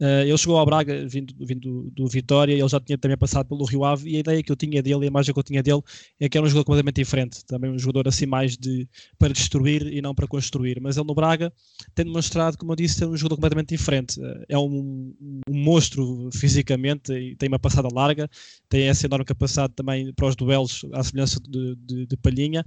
[0.00, 3.66] Uh, ele chegou ao Braga vindo, vindo do Vitória, ele já tinha também passado pelo
[3.66, 5.82] Rio Ave e a ideia que eu tinha dele, a imagem que eu tinha dele
[6.18, 8.88] é que era um jogador completamente diferente, também um jogador assim mais de
[9.18, 10.80] para destruir e não para construir.
[10.80, 11.52] Mas ele no Braga
[11.94, 14.18] tem demonstrado, como eu disse, ser um jogador completamente diferente.
[14.18, 18.30] Uh, é um, um, monstro fisicamente e tem uma passada larga,
[18.70, 22.64] tem essa enorme capacidade também para os duelos, à semelhança de, de, de Palhinha,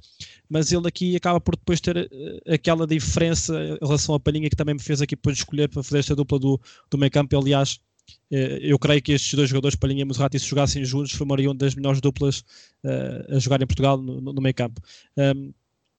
[0.47, 4.55] mas ele aqui acaba por depois ter uh, aquela diferença em relação a Palhinha que
[4.55, 6.59] também me fez aqui depois escolher para fazer esta dupla do,
[6.89, 7.37] do meio campo.
[7.37, 7.79] Aliás,
[8.31, 11.75] eh, eu creio que estes dois jogadores, Palhinha e Muserati, se jogassem juntos, formariam das
[11.75, 12.39] melhores duplas
[12.83, 14.81] uh, a jogar em Portugal no, no meio campo.
[15.17, 15.53] Um,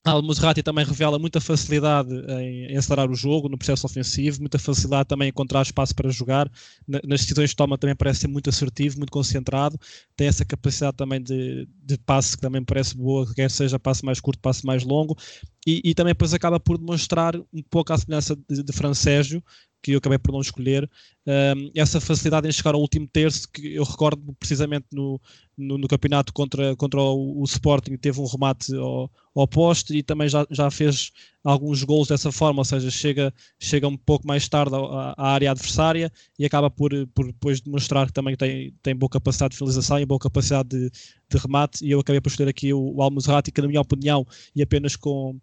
[0.05, 5.27] Al-Muserati também revela muita facilidade em, acelerar o jogo no processo ofensivo, muita facilidade também
[5.27, 6.49] em encontrar espaço para jogar.
[6.87, 9.79] nas decisões que toma também parece ser muito assertivo, muito concentrado.
[10.15, 14.19] Tem essa capacidade também de, de passe que também parece boa, quer seja passe mais
[14.19, 15.17] curto, passe mais longo.
[15.65, 19.43] E, e também depois acaba por demonstrar um pouco a semelhança de, de Fran Sérgio,
[19.85, 20.89] que eu acabei por não escolher,
[21.27, 25.21] um, essa facilidade em chegar ao último terço, que eu recordo precisamente no,
[25.55, 30.01] no, no campeonato contra, contra o, o, Sporting, teve um remate ao, ao poste e
[30.01, 31.11] também já, já fez
[31.43, 35.51] alguns gols dessa forma, ou seja, chega, chega um pouco mais tarde à, à área
[35.51, 39.99] adversária e acaba por, por depois demonstrar que também tem, tem boa capacidade de finalização
[39.99, 43.61] e boa capacidade de, de remate, e eu acabei por escolher aqui o, o que
[43.61, 44.25] na minha opinião,
[44.55, 45.39] e apenas com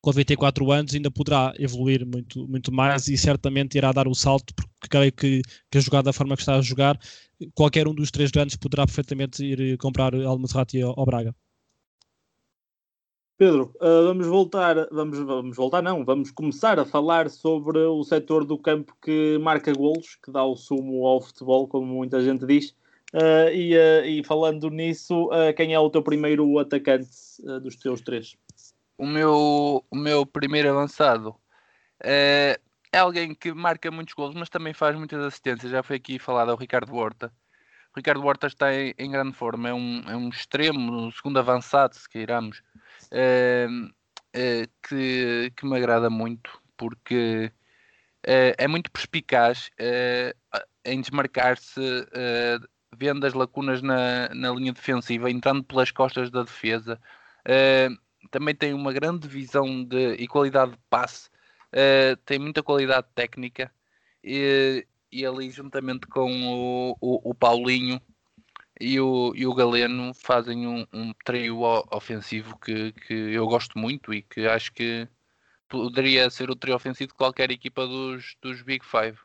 [0.00, 4.54] com 24 anos ainda poderá evoluir muito, muito mais e certamente irá dar o salto,
[4.54, 6.98] porque creio que, que a jogada da forma que está a jogar,
[7.54, 11.34] qualquer um dos três grandes poderá perfeitamente ir comprar Al-Maserati ao, Braga.
[13.38, 18.44] Pedro, uh, vamos voltar, vamos, vamos voltar não, vamos começar a falar sobre o setor
[18.44, 22.70] do campo que marca golos, que dá o sumo ao futebol, como muita gente diz.
[23.12, 23.74] Uh, e,
[24.20, 27.08] e, falando nisso, quem é o teu primeiro atacante
[27.62, 28.36] dos teus três?
[28.98, 31.34] O meu, o meu primeiro avançado
[32.02, 32.58] é,
[32.92, 35.70] é alguém que marca muitos gols, mas também faz muitas assistências.
[35.70, 37.32] Já foi aqui falado, é o Ricardo Horta.
[37.94, 41.38] O Ricardo Horta está em, em grande forma, é um, é um extremo, um segundo
[41.38, 42.62] avançado, se queiramos,
[43.10, 43.66] é,
[44.34, 47.50] é, que, que me agrada muito, porque
[48.26, 49.70] é, é muito perspicaz
[50.84, 51.80] em desmarcar-se,
[52.96, 57.00] vendo as lacunas na, na linha defensiva, entrando pelas costas da defesa
[58.30, 61.28] também tem uma grande visão de, e qualidade de passe,
[61.72, 63.70] uh, tem muita qualidade técnica
[64.22, 68.00] e, e ali juntamente com o, o, o Paulinho
[68.80, 71.60] e o, e o Galeno fazem um, um trio
[71.90, 75.08] ofensivo que, que eu gosto muito e que acho que
[75.68, 79.18] poderia ser o trio ofensivo de qualquer equipa dos, dos Big Five.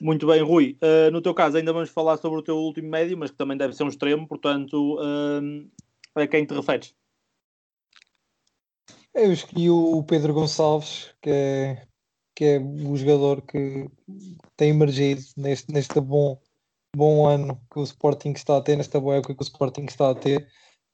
[0.00, 0.76] Muito bem, Rui.
[0.82, 3.56] Uh, no teu caso, ainda vamos falar sobre o teu último médio, mas que também
[3.56, 5.70] deve ser um extremo, portanto, uh,
[6.14, 6.94] a quem te referes?
[9.14, 11.86] Eu escolhi o Pedro Gonçalves, que é,
[12.34, 13.90] que é o jogador que
[14.56, 16.40] tem emergido neste, neste bom,
[16.96, 20.10] bom ano que o Sporting está a ter, nesta boa época que o Sporting está
[20.10, 20.48] a ter.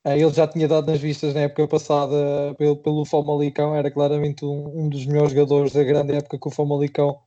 [0.05, 4.43] Eh, ele já tinha dado nas vistas na época passada pelo, pelo Famalicão, era claramente
[4.45, 7.21] um, um dos melhores jogadores da grande época que o Famalicão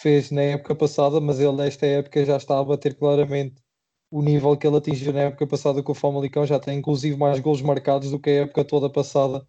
[0.00, 3.62] fez na época passada, mas ele nesta época já está a bater claramente
[4.10, 7.38] o nível que ele atingiu na época passada com o Famalicão, já tem inclusive mais
[7.40, 9.46] gols marcados do que a época toda passada.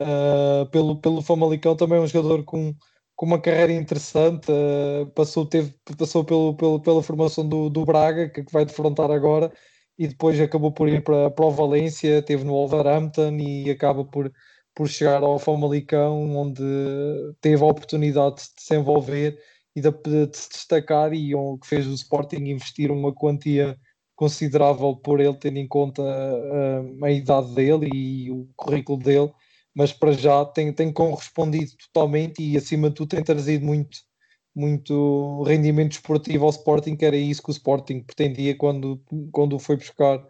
[0.00, 2.74] Uh, pelo, pelo Famalicão, também é um jogador com,
[3.16, 8.28] com uma carreira interessante, uh, passou, teve, passou pelo, pelo, pela formação do, do Braga,
[8.28, 9.52] que, que vai defrontar agora,
[9.98, 14.32] e depois acabou por ir para, para o Valência, teve no Wolverhampton e acaba por,
[14.74, 16.62] por chegar ao Famalicão, onde
[17.40, 19.36] teve a oportunidade de se envolver
[19.74, 23.76] e de, de, se destacar e que fez o Sporting investir uma quantia
[24.18, 29.32] considerável por ele, tendo em conta uh, a idade dele e o currículo dele,
[29.72, 33.98] mas para já tem, tem correspondido totalmente e acima de tudo tem trazido muito,
[34.52, 39.00] muito rendimento esportivo ao Sporting, que era isso que o Sporting pretendia quando,
[39.30, 40.20] quando o foi buscar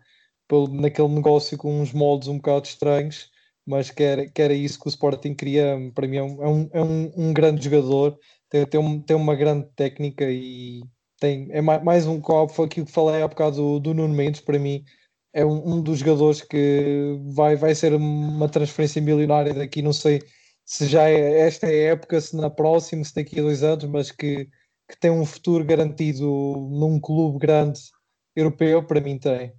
[0.46, 3.30] pelo, naquele negócio com uns moldes um bocado estranhos,
[3.66, 6.82] mas que era, que era isso que o Sporting queria, para mim é um, é
[6.82, 8.18] um, um grande jogador,
[8.50, 10.82] tem, tem, um, tem uma grande técnica e
[11.18, 14.58] tem, é mais um copo, aquilo que falei há bocado do, do Nuno Mendes, para
[14.58, 14.84] mim
[15.32, 20.22] é um, um, dos jogadores que vai, vai ser uma transferência milionária daqui, não sei
[20.64, 24.10] se já é esta é época, se na próxima, se daqui a dois anos, mas
[24.10, 24.48] que,
[24.88, 26.24] que tem um futuro garantido
[26.70, 27.80] num clube grande
[28.36, 29.52] europeu, para mim tem.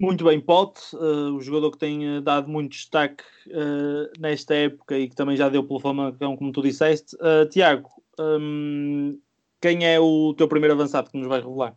[0.00, 4.98] Muito bem, Pote, uh, o jogador que tem uh, dado muito destaque uh, nesta época
[4.98, 7.14] e que também já deu pelo Famalicão, como tu disseste.
[7.50, 7.90] Tiago,
[8.20, 9.18] um,
[9.60, 11.76] quem é o teu primeiro avançado que nos vai revelar?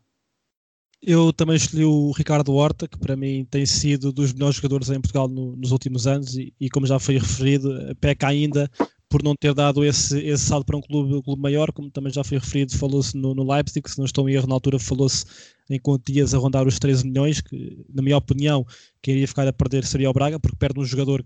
[1.05, 5.01] Eu também escolhi o Ricardo Horta, que para mim tem sido dos melhores jogadores em
[5.01, 7.69] Portugal no, nos últimos anos e, e, como já foi referido,
[7.99, 8.71] peca ainda
[9.09, 12.11] por não ter dado esse, esse salto para um clube, um clube maior, como também
[12.11, 15.25] já foi referido, falou-se no, no Leipzig, se não estou em erro, na altura falou-se
[15.69, 18.65] em quantias a rondar os 13 milhões, que na minha opinião,
[19.01, 21.23] quem iria ficar a perder seria o Braga, porque perde um jogador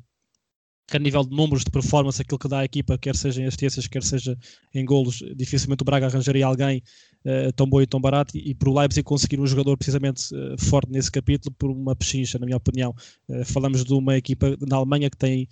[0.95, 3.88] a nível de números de performance, aquilo que dá à equipa, quer seja em assistências,
[3.88, 4.38] quer seja
[4.73, 6.81] em golos, dificilmente o Braga arranjaria alguém
[7.25, 10.33] uh, tão bom e tão barato, e, e para o Leipzig conseguir um jogador precisamente
[10.33, 12.95] uh, forte nesse capítulo por uma pechincha, na minha opinião.
[13.27, 15.49] Uh, falamos de uma equipa na Alemanha que tem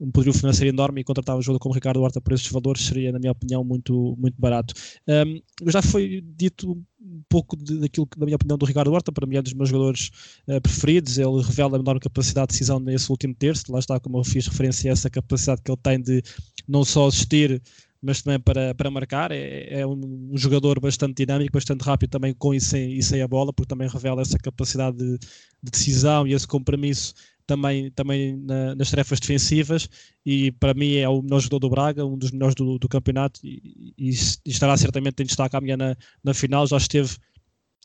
[0.00, 3.10] um poderio financeiro enorme e contratar um jogador como Ricardo Horta por esses valores seria,
[3.10, 4.74] na minha opinião, muito, muito barato.
[5.08, 6.70] Um, já foi dito
[7.00, 9.42] um pouco de, daquilo que, na minha opinião, do Ricardo Horta, para mim é um
[9.42, 10.10] dos meus jogadores
[10.46, 11.18] uh, preferidos.
[11.18, 13.72] Ele revela a enorme capacidade de decisão nesse último terço.
[13.72, 16.22] Lá está, como eu fiz referência a essa capacidade que ele tem de
[16.66, 17.60] não só assistir
[18.00, 19.32] mas também para, para marcar.
[19.32, 23.22] É, é um, um, jogador bastante dinâmico, bastante rápido também com e sem, e sem
[23.22, 27.12] a bola, porque também revela essa capacidade de, de decisão e esse compromisso
[27.48, 29.88] também, também na, nas tarefas defensivas
[30.24, 33.40] e para mim é o melhor jogador do Braga, um dos melhores do, do campeonato
[33.42, 34.10] e, e,
[34.44, 37.16] estará certamente em destaque amanhã na, na final, já esteve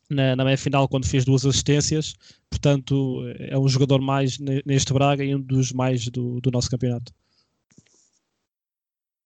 [0.09, 2.13] na, na meia final quando fez duas assistências,
[2.49, 7.13] portanto é um jogador mais neste Braga e um dos mais do, do nosso campeonato.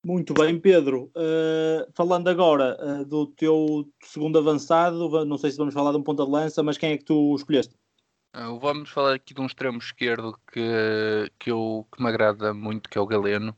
[0.06, 1.12] Muito bem, Pedro.
[1.16, 6.04] Uh, falando agora uh, do teu segundo avançado, não sei se vamos falar de um
[6.04, 7.76] ponta de lança, mas quem é que tu escolheste?
[8.38, 12.88] Uh, vamos falar aqui de um extremo esquerdo que, que, eu, que me agrada muito,
[12.88, 13.58] que é o Galeno.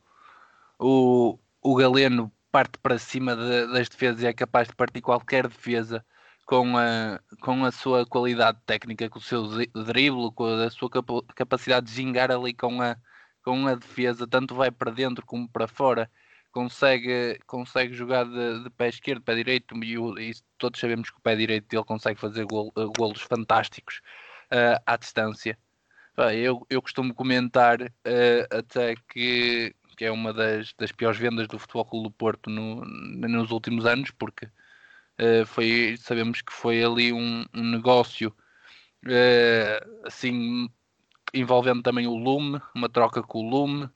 [0.78, 5.48] O, o Galeno parte para cima de, das defesas e é capaz de partir qualquer
[5.48, 6.02] defesa
[6.46, 9.46] com a, com a sua qualidade técnica, com o seu
[9.84, 10.88] drible, com a sua
[11.34, 12.96] capacidade de gingar ali com a,
[13.44, 16.10] com a defesa, tanto vai para dentro como para fora.
[16.52, 21.22] Consegue, consegue jogar de, de pé esquerdo, pé direito, e, e, todos sabemos que o
[21.22, 24.00] pé direito dele consegue fazer gol, golos fantásticos
[24.52, 25.58] uh, à distância.
[26.34, 31.58] Eu, eu costumo comentar uh, até que, que é uma das, das piores vendas do
[31.58, 37.12] Futebol Clube do Porto no, nos últimos anos, porque uh, foi, sabemos que foi ali
[37.12, 38.34] um, um negócio
[40.04, 40.68] assim
[41.32, 43.88] envolvendo também o Lume, uma troca com o Lume,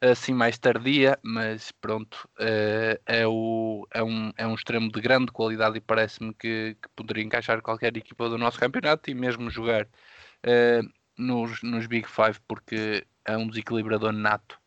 [0.00, 5.32] assim mais tardia, mas pronto, uh, é, o, é, um, é um extremo de grande
[5.32, 9.84] qualidade e parece-me que, que, poderia encaixar qualquer equipa do nosso campeonato e mesmo jogar
[9.84, 14.58] uh, nos, nos Big Five, porque é um desequilibrador nato.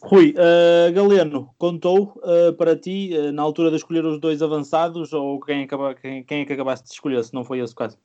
[0.00, 5.12] Rui, uh, Galeno, contou uh, para ti, uh, na altura de escolher os dois avançados,
[5.12, 7.98] ou quem, acaba, quem, quem é que acabaste de escolher, se não foi esse caso?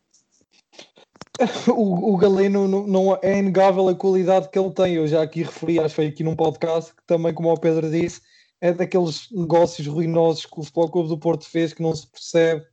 [1.68, 4.94] O, o Galeno não, não, é inegável a qualidade que ele tem.
[4.94, 7.90] Eu já aqui referi, acho que foi aqui num podcast, que também, como o Pedro
[7.90, 8.22] disse,
[8.62, 12.66] é daqueles negócios ruinosos que o Futebol Clube do Porto fez que não se percebe.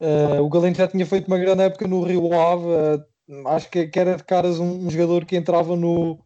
[0.00, 3.86] Uh, o Galeno já tinha feito uma grande época no Rio Ave, uh, acho que,
[3.86, 6.18] que, era de caras um, um, jogador que entrava no,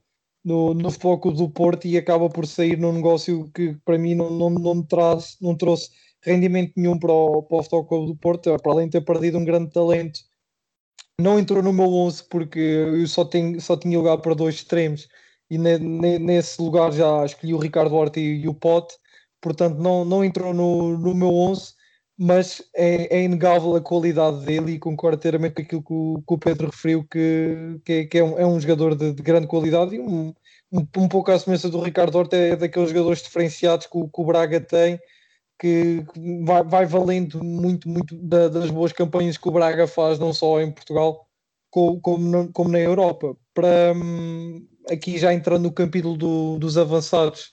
[0.44, 4.14] no, no Futebol Clube do Porto e acaba por sair num negócio que para mim
[4.14, 5.90] não, não, não, traz, não trouxe
[6.22, 9.38] rendimento nenhum para o, para o Futebol Clube do Porto, para além de ter perdido
[9.38, 10.20] um grande talento
[11.20, 15.08] não entrou no meu 11 porque eu só, tenho, só tinha lugar para dois extremos.
[15.50, 18.94] E ne, ne, nesse lugar já escolhi o Ricardo Horta e, e, o Pote,
[19.40, 21.74] portanto não, não entrou no, no meu 11,
[22.18, 26.34] mas é, é, inegável a qualidade dele e concordo inteiramente com aquilo que o, que
[26.34, 29.46] o Pedro referiu, que, que, é, que é, um, é, um, jogador de, de grande
[29.46, 30.34] qualidade e um,
[30.72, 34.20] um, um, pouco à semelhança do Ricardo Horta, é daqueles jogadores diferenciados que o, que
[34.20, 35.00] o Braga tem
[35.58, 36.04] que
[36.44, 40.60] vai, vai valendo muito, muito da, das boas campanhas que o Braga faz, não só
[40.60, 41.26] em Portugal,
[41.70, 43.36] como, como, como na Europa.
[43.52, 47.52] Para hum, aqui já entrando no capítulo do, dos avançados,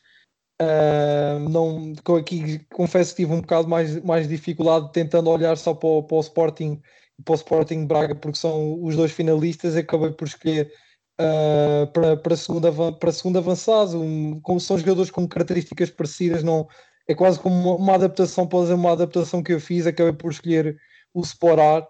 [0.61, 5.89] Uh, não, aqui confesso que tive um bocado mais, mais dificuldade tentando olhar só para
[5.89, 6.81] o, para o Sporting
[7.25, 10.71] para o Sporting Braga porque são os dois finalistas acabei por escolher
[11.19, 16.65] uh, para, para, segunda, para segundo avançado um, como são jogadores com características parecidas não,
[17.07, 20.77] é quase como uma, adaptação pode ser uma adaptação que eu fiz acabei por escolher
[21.13, 21.87] o Sporar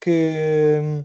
[0.00, 1.04] que hum,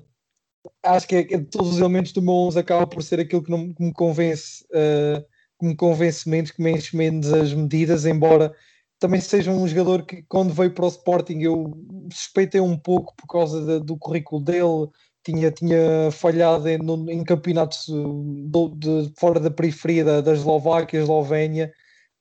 [0.83, 3.51] acho que é, é, todos os elementos do meu 11 acaba por ser aquilo que,
[3.51, 5.23] não, que me convence uh,
[5.59, 8.53] que me convence menos, que me enche menos as medidas, embora
[8.99, 11.71] também seja um jogador que quando veio para o Sporting eu
[12.11, 14.89] suspeitei um pouco por causa de, do currículo dele,
[15.23, 20.99] tinha, tinha falhado em, no, em campeonatos do, de, fora da periferia da, da Eslováquia,
[20.99, 21.71] Eslovénia,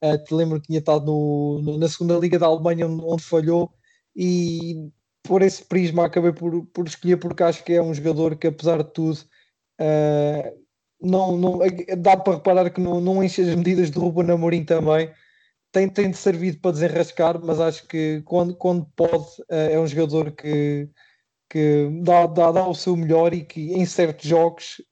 [0.02, 3.22] uh, te lembro que tinha estado no, no, na segunda liga da Alemanha onde, onde,
[3.22, 3.72] falhou
[4.16, 4.90] e
[5.22, 8.82] por esse prisma acabei por, por escolher porque acho que é um jogador que apesar
[8.82, 9.18] de tudo
[9.80, 10.58] uh,
[11.00, 11.58] não, não,
[11.98, 15.12] dá para reparar que não, não enche as medidas de Ruben Amorim também.
[15.70, 20.32] Tem, tem servido para desenrascar, mas acho que quando, quando pode uh, é um jogador
[20.32, 20.88] que,
[21.48, 24.82] que dá, dá, dá o seu melhor e que em certos jogos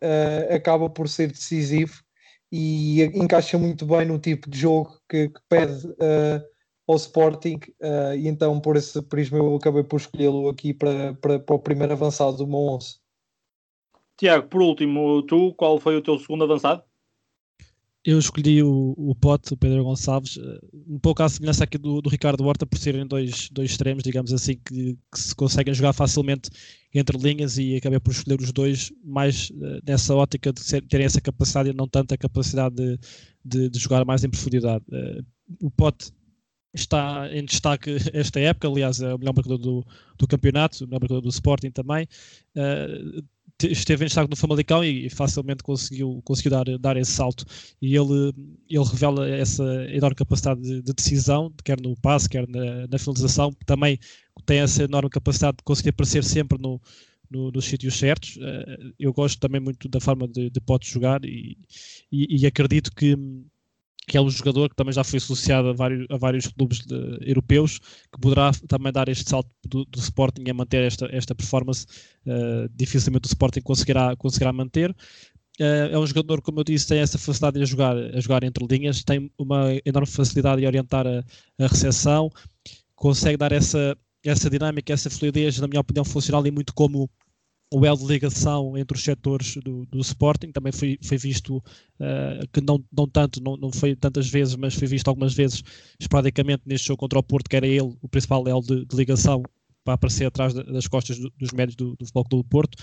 [0.55, 2.06] acaba por ser decisivo
[2.51, 6.43] e encaixa muito bem no tipo de jogo que, que pede uh,
[6.89, 7.59] ao Sporting
[8.17, 11.93] e então por esse prisma eu acabei por escolhê-lo aqui para, para, para o primeiro
[11.93, 13.01] avançado do meu 11.
[14.17, 16.83] Tiago, por último, tu, qual foi o teu segundo avançado?
[18.07, 22.01] Eu escolhi o, o Pote, o Pedro Gonçalves, eh, um pouco à semelhança aqui do,
[22.01, 25.93] do Ricardo Horta, por serem dois, dois extremos, digamos assim, que, que, se conseguem jogar
[25.93, 26.49] facilmente
[26.95, 31.05] entre linhas e acabei por escolher os dois mais uh, nessa ótica de ser, terem
[31.05, 32.97] essa capacidade e não tanto a capacidade de,
[33.45, 34.85] de, de jogar mais em profundidade.
[34.89, 35.27] Uh,
[35.61, 36.13] o Pote
[36.73, 39.85] está em destaque esta época, aliás, é o melhor marcador do,
[40.17, 42.07] do campeonato, o melhor marcador do Sporting também.
[43.63, 47.45] Esteve em destaque no Famalicão e, facilmente conseguiu, conseguiu dar, dar esse salto.
[47.81, 48.33] E ele,
[48.69, 53.53] ele revela essa enorme capacidade de, de decisão, quer no passe, quer na, na, finalização,
[53.65, 53.99] também
[54.45, 56.81] tem essa enorme capacidade de conseguir aparecer sempre no,
[57.31, 58.39] no, nos sítios certos.
[58.41, 61.57] Eh, eu gosto também muito da forma de, de jogar e,
[62.13, 63.17] e, e acredito que
[64.07, 67.19] que é um jogador que também já foi associado a vários, a vários clubes de,
[67.23, 71.87] europeus, que poderá também dar este salto do, do Sporting a manter esta, esta performance.
[72.25, 74.91] Uh, dificilmente o Sporting conseguirá, conseguirá manter.
[75.61, 78.65] Uh, é um jogador, como eu disse, tem essa facilidade a jogar, a jogar entre
[78.65, 81.25] linhas, tem uma enorme facilidade em orientar a,
[81.59, 82.31] a recepção,
[82.95, 87.11] consegue dar essa, essa dinâmica, essa fluidez, na minha opinião, funcional e muito como
[87.73, 90.53] o elo de ligação entre os setores do, do Sporting.
[90.53, 94.75] Também foi, foi visto uh, que não, não tanto, não, não foi tantas vezes, mas
[94.75, 95.63] foi visto algumas vezes
[95.99, 99.43] esporadicamente neste jogo contra o Porto, que era ele o principal elo de, de ligação
[99.87, 102.77] para aparecer atrás das costas do, dos médios do, do Futebol Clube do Porto.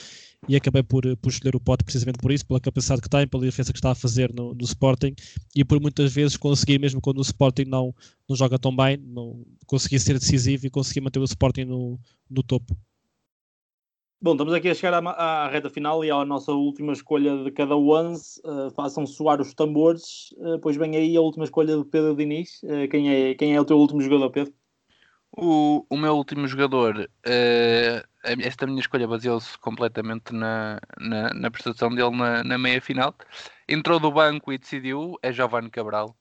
[0.48, 3.44] E acabei por, por escolher o Pote precisamente por isso, pela capacidade que tem, pela
[3.44, 5.14] defesa que está a fazer no, no Sporting.
[5.56, 7.94] E por muitas vezes conseguir, mesmo quando o Sporting não,
[8.28, 12.42] não joga tão bem, não, conseguir ser decisivo e conseguir manter o Sporting no, no
[12.42, 12.76] topo.
[14.24, 17.52] Bom, estamos aqui a chegar à, à, reta final e à nossa última escolha de
[17.52, 18.40] cada onze.
[18.46, 22.64] Uh, façam soar os tambores, uh, pois vem aí a última escolha de Pedro Diniz.
[22.64, 24.54] Uh, quem, é, quem é o teu último jogador, Pedro?
[25.36, 27.10] O, o meu último jogador,
[28.24, 33.14] esta minha escolha baseou-se completamente na, na, na, prestação dele na, na meia final.
[33.68, 36.16] Entrou do banco e decidiu, é Giovanni Cabral.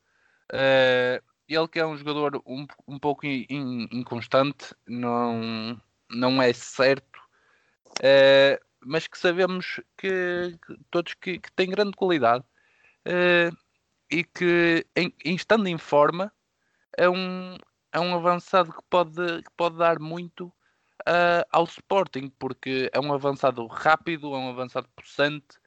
[1.48, 5.80] ele que é um jogador um, um pouco in, inconstante, não,
[6.10, 7.12] não é certo
[8.00, 12.44] uh, mas que sabemos que, que todos que, que têm grande qualidade
[13.06, 13.56] uh,
[14.10, 16.32] e que, em, em, estando em forma,
[16.96, 17.56] é um,
[17.92, 23.12] é um avançado que pode, que pode dar muito uh, ao Sporting, porque é um
[23.12, 25.60] avançado rápido, é um avançado possante,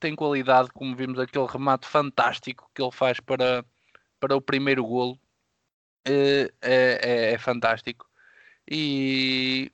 [0.00, 3.62] tem qualidade, como vimos aquele remate fantástico que ele faz para,
[4.18, 5.20] para o primeiro golo,
[6.04, 8.08] é, é, é, fantástico.
[8.70, 9.70] E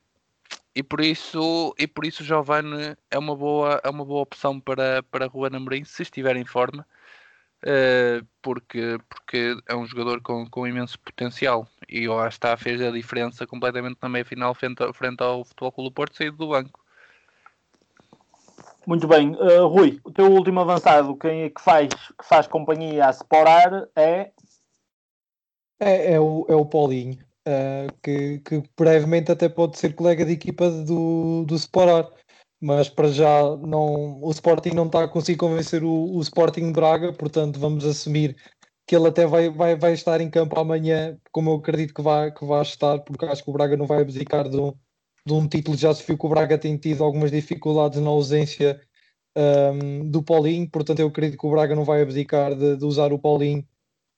[0.79, 5.03] e por isso e por isso Giovanni é uma boa é uma boa opção para
[5.03, 6.87] para Juan Amorim se estiver em forma
[7.65, 12.91] uh, porque porque é um jogador com, com imenso potencial e lá está fez a
[12.91, 16.79] diferença completamente na meia final frente, frente ao Futebol Clube do Porto saído do banco
[18.87, 23.05] muito bem, uh, Rui, o teu último avançado, quem é que faz, que faz companhia
[23.05, 24.31] a separar é...
[25.79, 26.13] é.
[26.13, 27.28] É, o, é o Paulinho.
[27.49, 32.07] Uh, que, que, brevemente até pode ser colega de equipa do, do Sporar,
[32.61, 37.11] mas para já não, o Sporting não está a conseguir convencer o, o Sporting Braga,
[37.11, 38.35] portanto vamos assumir
[38.85, 42.31] que ele até vai, vai, vai estar em campo amanhã, como eu acredito que vai,
[42.31, 44.73] que vai estar, porque acho que o Braga não vai abdicar de um,
[45.25, 45.75] de um título.
[45.77, 48.79] Já se viu que o Braga tem tido algumas dificuldades na ausência
[49.35, 53.11] um, do Paulinho, portanto eu acredito que o Braga não vai abdicar de, de usar
[53.13, 53.65] o Paulinho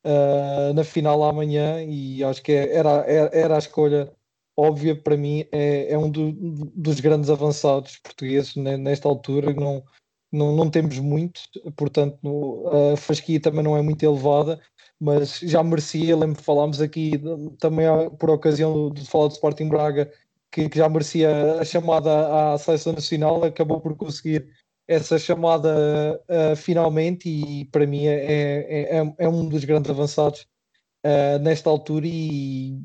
[0.05, 4.11] uh, na final amanhã e acho que é, era, era, era a escolha
[4.57, 5.45] óbvia para mim.
[5.51, 6.31] É, é um do,
[6.75, 9.53] dos grandes avançados portugueses nesta altura.
[9.53, 9.83] Não,
[10.31, 11.41] não, não temos muito,
[11.75, 14.59] portanto, a fasquia também não é muito elevada,
[14.99, 16.15] mas já merecia.
[16.15, 17.13] Lembro falámos aqui
[17.59, 17.85] também
[18.19, 20.11] por ocasião de falar do Sporting Braga
[20.51, 24.49] que, que já merecia a chamada à seleção nacional, acabou por conseguir
[24.91, 30.45] essa chamada uh, finalmente e para mim é, é, é, é, um dos grandes avançados
[31.05, 32.81] uh, nesta altura e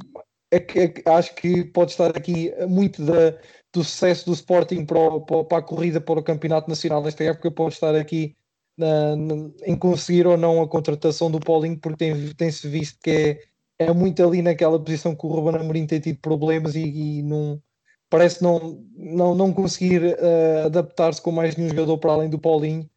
[0.53, 3.33] é que, é acho que pode estar aqui muito da,
[3.73, 7.51] do sucesso do Sporting para, o, para, a corrida para o Campeonato Nacional nesta época
[7.51, 8.37] pode estar aqui
[8.79, 9.35] na, na,
[9.65, 13.41] em conseguir ou não a contratação do Paulinho porque tem, tem-se visto que é
[13.79, 17.61] é muito ali naquela posição que o Ruben Amorim tem tido problemas e, e não,
[18.09, 22.89] parece não, não, não conseguir uh, adaptar-se com mais nenhum jogador para além do Paulinho.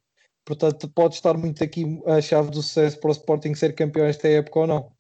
[0.46, 4.28] Portanto, pode estar muito aqui a chave do sucesso para o Sporting ser campeão esta
[4.28, 5.00] época ou não.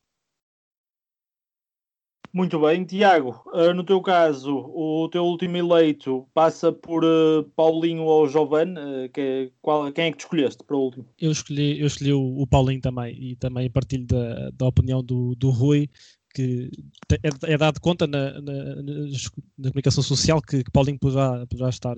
[2.31, 8.03] Muito bem, Tiago, uh, no teu caso, o teu último eleito passa por uh, Paulinho
[8.03, 11.07] ou Jovan, uh, que, qual, quem é que te escolheste para o último?
[11.19, 15.33] Eu escolhi, eu escolhi o, o Paulinho também e também partilho da, da opinião do,
[15.35, 15.89] do Rui,
[16.39, 16.71] que
[17.11, 21.97] é, é dado conta na, na, na, comunicação social que, que Paulinho poderá, poderá estar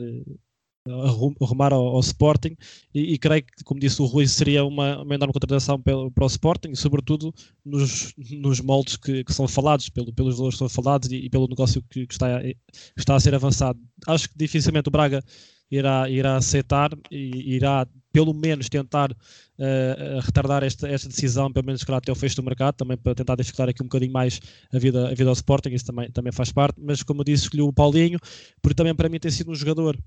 [1.39, 2.57] arrumar ao, ao Sporting
[2.93, 6.23] e, e, creio que, como disse o Rui, seria uma, uma enorme contratação pelo, para
[6.23, 7.31] o Sporting, sobretudo
[7.63, 11.29] nos, nos moldes que, que são falados, pelo, pelos valores que são falados e, e
[11.29, 12.57] pelo negócio que, que, está, que
[12.97, 13.79] está a ser avançado.
[14.07, 15.23] Acho que dificilmente o Braga
[15.69, 19.15] irá, irá aceitar e irá pelo menos tentar
[19.61, 23.35] uh, retardar esta, esta decisão, pelo menos até o fecho do mercado, também para tentar
[23.35, 24.39] dificultar aqui um bocadinho mais
[24.73, 27.43] a vida, a vida ao Sporting, isso também, também faz parte, mas como eu disse,
[27.43, 28.19] escolhi o Paulinho,
[28.61, 29.97] porque também para mim tem sido um jogador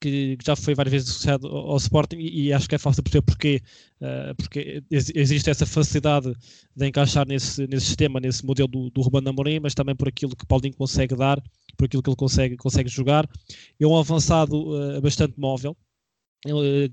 [0.00, 3.62] que, já foi várias vezes associado ao, Sporting e, acho que é fácil perceber porquê,
[4.00, 6.32] uh, porque existe essa facilidade
[6.74, 10.34] de encaixar nesse, nesse sistema, nesse modelo do, do Ruben Amorim, mas também por aquilo
[10.34, 11.40] que Paulinho consegue dar,
[11.76, 13.28] por aquilo que ele consegue, consegue jogar.
[13.78, 15.76] É um avançado uh, bastante móvel,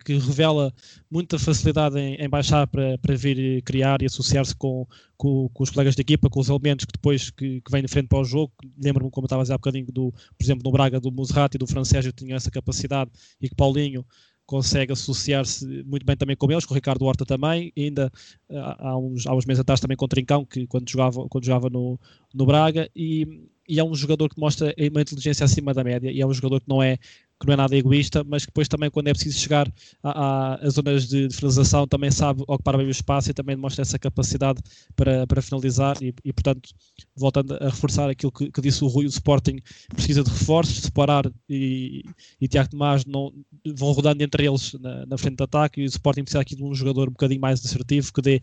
[0.04, 0.74] que revela
[1.10, 4.86] muita facilidade em, em baixar para, para vir criar e associar-se com,
[5.16, 7.88] com, com, os colegas de equipa, com os elementos que depois que, que vêm de
[7.88, 8.52] frente para o jogo.
[8.82, 11.60] Lembro-me, como estava a dizer há bocadinho, do, por exemplo, no Braga, do Muserati e
[11.60, 13.10] do Francésio tinham essa capacidade
[13.42, 14.06] e que Paulinho
[14.48, 18.10] consegue associar-se muito bem também com eles, com o Ricardo Horta também, e ainda
[18.50, 21.70] há uns, há uns meses atrás também com o Trincão, que quando jogava, quando jogava
[21.70, 22.00] no,
[22.34, 26.22] no Braga, e, e é um jogador que mostra uma inteligência acima da média, e
[26.22, 26.98] é um jogador que não é
[27.40, 29.72] que não é nada egoísta, mas que depois também quando é preciso chegar
[30.04, 34.00] às zonas de, de, finalização também sabe ocupar bem o espaço e também demonstra essa
[34.00, 34.62] capacidade
[34.96, 35.98] para, para finalizar.
[36.02, 36.70] E, e portanto,
[37.16, 39.60] voltando a reforçar aquilo que, que, disse o Rui, o Sporting
[39.94, 42.04] precisa de reforços, separar e,
[42.42, 43.32] e Tiago Tomás não,
[43.76, 46.64] vão rodando entre eles na, na frente de ataque e o Sporting precisa aqui de
[46.64, 48.42] um jogador um bocadinho mais assertivo que dê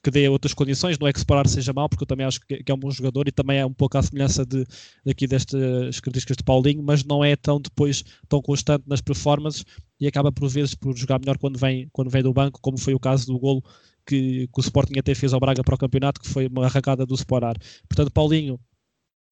[0.00, 2.62] que dê outras condições, não é que separar seja mal, porque eu também acho que,
[2.66, 4.64] é um bom jogador e também é um pouco à semelhança de,
[5.04, 9.64] daqui destas características de Paulinho, mas não é tão depois tão constante nas performances
[10.00, 12.94] e acaba por vezes por jogar melhor quando vem, quando vem do banco, como foi
[12.94, 13.62] o caso do golo
[14.06, 17.04] que, que o Sporting até fez ao Braga para o campeonato, que foi uma arrancada
[17.04, 17.56] do Sporar.
[17.88, 18.58] Portanto, Paulinho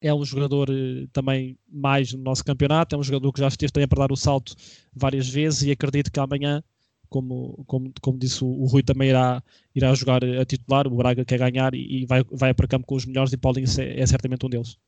[0.00, 3.72] é um jogador eh, também mais no nosso campeonato, é um jogador que já esteve
[3.72, 4.54] também para dar o salto
[4.94, 6.62] várias vezes e acredito que amanhã
[7.08, 9.42] como, como, como disse o, o, Rui, também irá,
[9.74, 10.86] irá jogar a titular.
[10.86, 13.66] O Braga quer ganhar e, e vai, vai para campo com os melhores e Paulinho
[13.78, 14.78] é, é certamente um deles.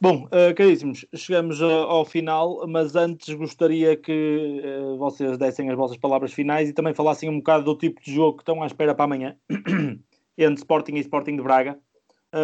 [0.00, 5.76] Bom, uh, caríssimos, chegamos uh, ao final, mas antes gostaria que uh, vocês dessem as
[5.76, 8.66] vossas palavras finais e também falassem um bocado do tipo de jogo que estão à
[8.66, 9.36] espera para amanhã,
[10.36, 11.78] entre Sporting e Sporting de Braga.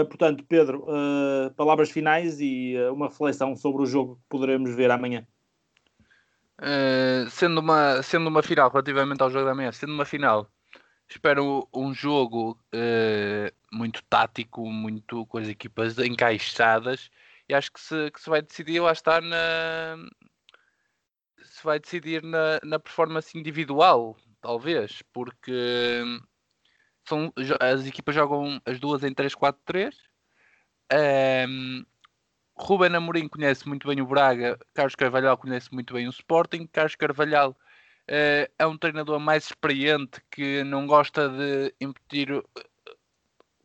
[0.08, 0.86] Portanto, Pedro,
[1.56, 5.26] palavras finais e uma reflexão sobre o jogo que poderemos ver amanhã.
[6.62, 10.46] Eh, sendo, uma, sendo uma final, relativamente ao jogo da manhã, sendo uma final,
[11.08, 17.10] espero um jogo uh, muito tático, muito com as equipas encaixadas
[17.48, 19.96] e acho que se, que se vai decidir lá está na
[21.42, 26.02] se vai decidir na, na performance individual, talvez, porque
[27.08, 29.94] são, as equipas jogam as duas em 3-4-3.
[31.48, 31.84] Um,
[32.60, 36.66] Ruben Amorim conhece muito bem o Braga, Carlos Carvalhal conhece muito bem o Sporting.
[36.66, 41.74] Carlos Carvalhal uh, é um treinador mais experiente que não gosta de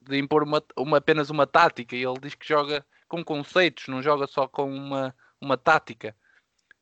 [0.07, 1.95] de impor uma, uma, apenas uma tática.
[1.95, 6.15] Ele diz que joga com conceitos, não joga só com uma, uma tática.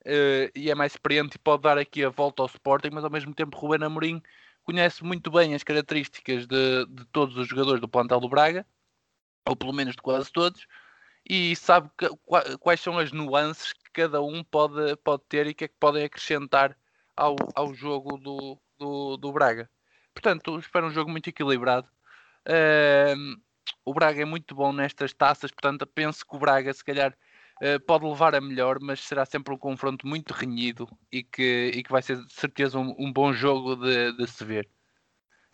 [0.02, 3.10] Uh, e é mais experiente e pode dar aqui a volta ao Sporting, mas ao
[3.10, 4.22] mesmo tempo Ruben Amorim
[4.64, 8.66] conhece muito bem as características de, de todos os jogadores do plantel do Braga,
[9.48, 10.68] ou pelo menos de quase todos
[11.30, 12.08] e sabe que,
[12.60, 16.04] quais são as nuances que cada um pode, pode ter e que é que podem
[16.04, 16.78] acrescentar
[17.16, 19.70] ao, ao jogo do, do, do Braga.
[20.14, 21.88] portanto, espero um jogo muito equilibrado.
[22.48, 23.40] Uh,
[23.86, 27.16] o Braga é muito bom nestas taças, portanto, penso que o Braga, se calhar,
[27.62, 31.84] uh, pode levar a melhor, mas será sempre um confronto muito renhido e que, e
[31.84, 34.70] que vai ser de certeza um, um bom jogo de, de, se ver.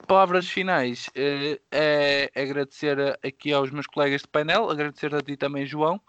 [0.08, 5.66] Palavras finais, uh, é agradecer aqui aos meus colegas de painel, agradecer a ti também,
[5.66, 6.02] João,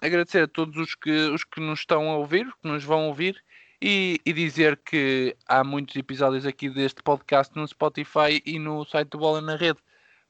[0.00, 3.42] agradecer a todos os que, os que nos estão a ouvir, que nos vão ouvir
[3.82, 9.08] e, e, dizer que há muitos episódios aqui deste podcast no Spotify e no site
[9.08, 9.80] do Bola na Rede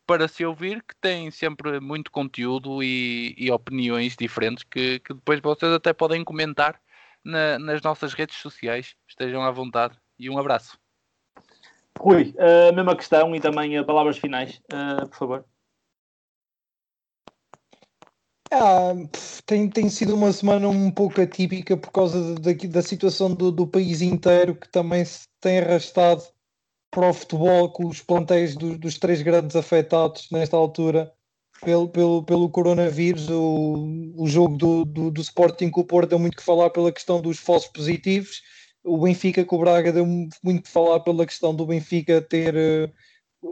[0.07, 5.41] para se ouvir, que tem sempre muito conteúdo e, e opiniões diferentes que, que, depois
[5.41, 6.81] vocês até podem comentar
[7.23, 8.97] na, nas nossas redes sociais.
[9.07, 10.82] Estejam à vontade e um abraço.
[11.99, 15.45] Rui, a mesma questão e também palavras finais, uh, por favor.
[18.55, 18.93] Ah,
[19.47, 23.67] tem, tem sido uma semana um pouco atípica por causa da, da situação do, do
[23.67, 26.23] país inteiro que também se tem arrastado
[26.91, 31.11] para o futebol com os plantéis do, dos três grandes afetados nesta altura
[31.65, 33.31] pelo, pelo, pelo coronavírus.
[33.31, 36.93] O, o jogo do, do, do Sporting com o Porto deu muito que falar pela
[36.93, 38.43] questão dos falsos positivos.
[38.85, 42.93] O Benfica com o Braga deu muito que falar pela questão do Benfica ter uh,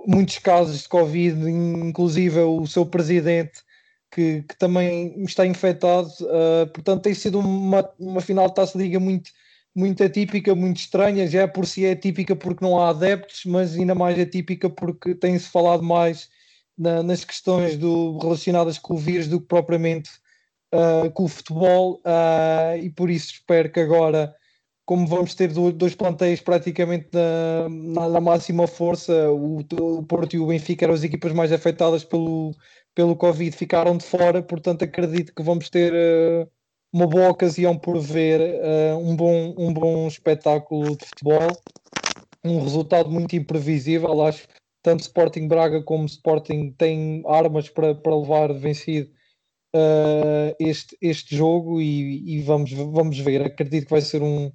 [0.07, 3.63] muitos casos de Covid, inclusive o seu presidente
[4.11, 6.09] que, que também está infectado.
[6.21, 9.31] Uh, portanto, tem sido uma, uma final de taça de liga muito,
[9.75, 11.27] muito atípica, muito estranha.
[11.27, 15.49] Já por si é atípica porque não há adeptos, mas ainda mais atípica porque tem-se
[15.49, 16.29] falado mais
[16.77, 20.11] na, nas questões do, relacionadas com o vírus do que propriamente
[20.75, 22.01] uh, com o futebol.
[22.83, 24.35] E por isso espero que agora.
[24.91, 30.49] Como vamos ter dois plantéis praticamente na, na, máxima força, o, o Porto e o
[30.49, 32.51] Benfica eram as equipas mais afetadas pelo,
[32.93, 36.51] pelo Covid ficaram de fora, portanto acredito que vamos ter uh,
[36.93, 41.53] uma boa ocasião por ver uh, um, bom, um bom espetáculo de futebol,
[42.45, 44.49] um resultado muito imprevisível, acho
[44.83, 49.09] tanto Sporting Braga como Sporting têm armas para, para levar vencido
[49.73, 54.51] uh, este, este jogo e, e, vamos, vamos ver, acredito que vai ser um,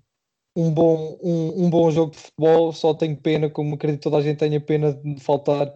[0.55, 4.21] um, bom, um, um bom jogo de futebol, só tenho pena, como acredito toda a
[4.21, 5.67] gente tenha pena de faltar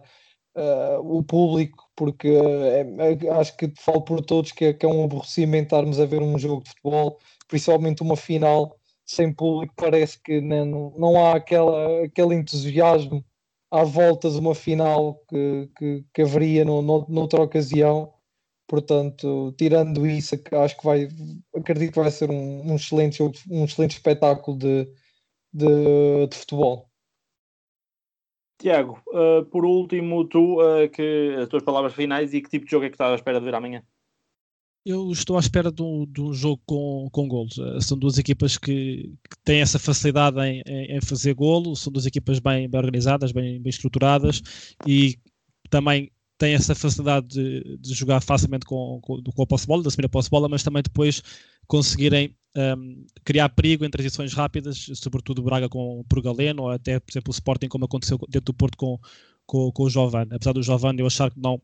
[0.56, 4.88] uh, o público, porque uh, é, acho que falo por todos que é, que é
[4.88, 7.18] um aborrecimento estarmos a ver um jogo de futebol,
[7.48, 13.24] principalmente uma final sem público, parece que não, não há aquela, aquele entusiasmo
[13.70, 18.12] à volta de uma final que, que, que haveria no, no, noutra ocasião.
[18.70, 21.08] Portanto, tirando isso, acho que vai,
[21.56, 24.84] acredito que vai ser um, um excelente jogo, um excelente espetáculo de,
[25.52, 26.88] de, de futebol.
[28.60, 32.70] Tiago, uh, por último, tu, uh, que, as tuas palavras finais e que tipo de
[32.70, 33.82] jogo é que estás à espera de ver amanhã?
[34.86, 37.58] Eu estou à espera de um, de um jogo com, com golos.
[37.58, 41.92] Uh, são duas equipas que, que, têm essa facilidade em, em, em, fazer golo, são
[41.92, 44.40] duas equipas bem, bem organizadas, bem, bem estruturadas
[44.86, 45.18] e
[45.68, 49.88] também têm essa facilidade de, de jogar facilmente com, com, com a posse bola, de
[49.88, 51.22] assumir a posse bola, mas também depois
[51.66, 57.12] conseguirem um, criar perigo em transições rápidas, sobretudo Braga com, por Galeno, ou até, por
[57.12, 58.98] exemplo, o Sporting, como aconteceu dentro do Porto com,
[59.44, 60.34] com, com o Giovanni.
[60.34, 61.58] Apesar do Giovanni eu achar que não,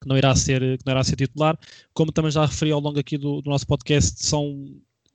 [0.00, 1.58] que não, irá ser, que não irá ser titular,
[1.92, 4.46] como também já referi ao longo aqui do, do nosso podcast, são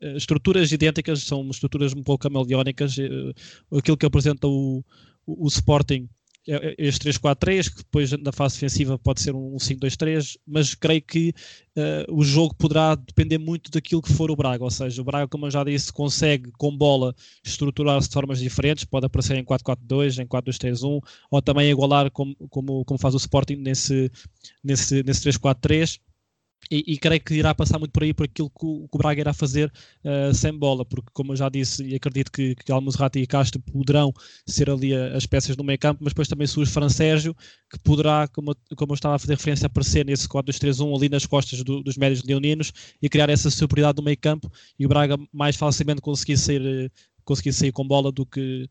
[0.03, 2.97] uh, estruturas idênticas, são estruturas um pouco camaleónicas.
[2.97, 4.83] Uh, aquilo que apresenta o,
[5.25, 6.09] o, o Sporting
[6.77, 11.33] este 3-4-3, que depois na fase defensiva pode ser um 5-2-3, mas creio que
[11.77, 15.27] uh, o jogo poderá depender muito daquilo que for o Braga, ou seja, o Braga,
[15.27, 20.23] como eu já disse, consegue com bola estruturar-se de formas diferentes, pode aparecer em 4-4-2,
[20.23, 24.11] em 4-2-3-1, ou também igualar como, como, como faz o Sporting nesse,
[24.63, 25.99] nesse, nesse 3-4-3
[26.71, 29.19] e, creio que irá passar muito por aí por aquilo que o, que o Braga
[29.19, 29.71] irá fazer
[30.03, 33.59] uh, sem bola, porque como eu já disse, e acredito que, que Almozrati e Castro
[33.61, 34.13] poderão
[34.45, 37.35] ser ali as peças no meio campo, mas depois também surge Fran Sérgio,
[37.71, 41.63] que poderá, como, como eu estava a fazer referência, aparecer nesse 4-2-3-1 ali nas costas
[41.63, 42.71] do, dos médios leoninos
[43.01, 46.91] e criar essa superioridade no meio campo e o Braga mais facilmente conseguir sair,
[47.23, 48.69] conseguir sair com bola do que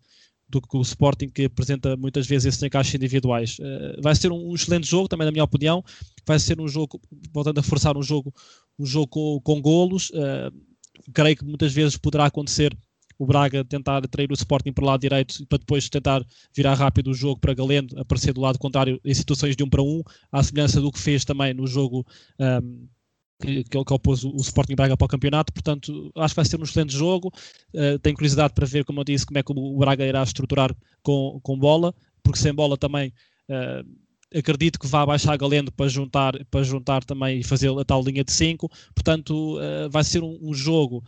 [0.48, 3.58] do que o Sporting que apresenta muitas vezes esses encaixes individuais.
[3.58, 5.84] Uh, vai ser um, um, excelente jogo, também na minha opinião.
[6.26, 7.00] Vai ser um jogo,
[7.32, 8.32] voltando a forçar um jogo,
[8.78, 10.10] um jogo com, com golos.
[10.10, 10.52] Uh,
[11.12, 12.76] creio que muitas vezes poderá acontecer
[13.18, 17.10] o Braga tentar atrair o Sporting para o lado direito para depois tentar virar rápido
[17.10, 20.42] o jogo para Galeno, aparecer do lado contrário em situações de um para um, à
[20.42, 22.06] semelhança do que fez também no jogo
[22.38, 22.86] um,
[23.40, 26.60] que, que, que opôs o, Sporting Braga para o campeonato, portanto acho que vai ser
[26.60, 27.32] um excelente jogo.
[27.74, 30.74] Uh, tenho curiosidade para ver, como eu disse, como é que o Braga irá estruturar
[31.02, 33.12] com, com bola, porque sem bola também
[33.48, 38.02] uh, acredito que vá baixar Galeno para juntar, para juntar também e fazer a tal
[38.02, 38.68] linha de 5.
[38.94, 41.02] Portanto, uh, vai ser um, um jogo,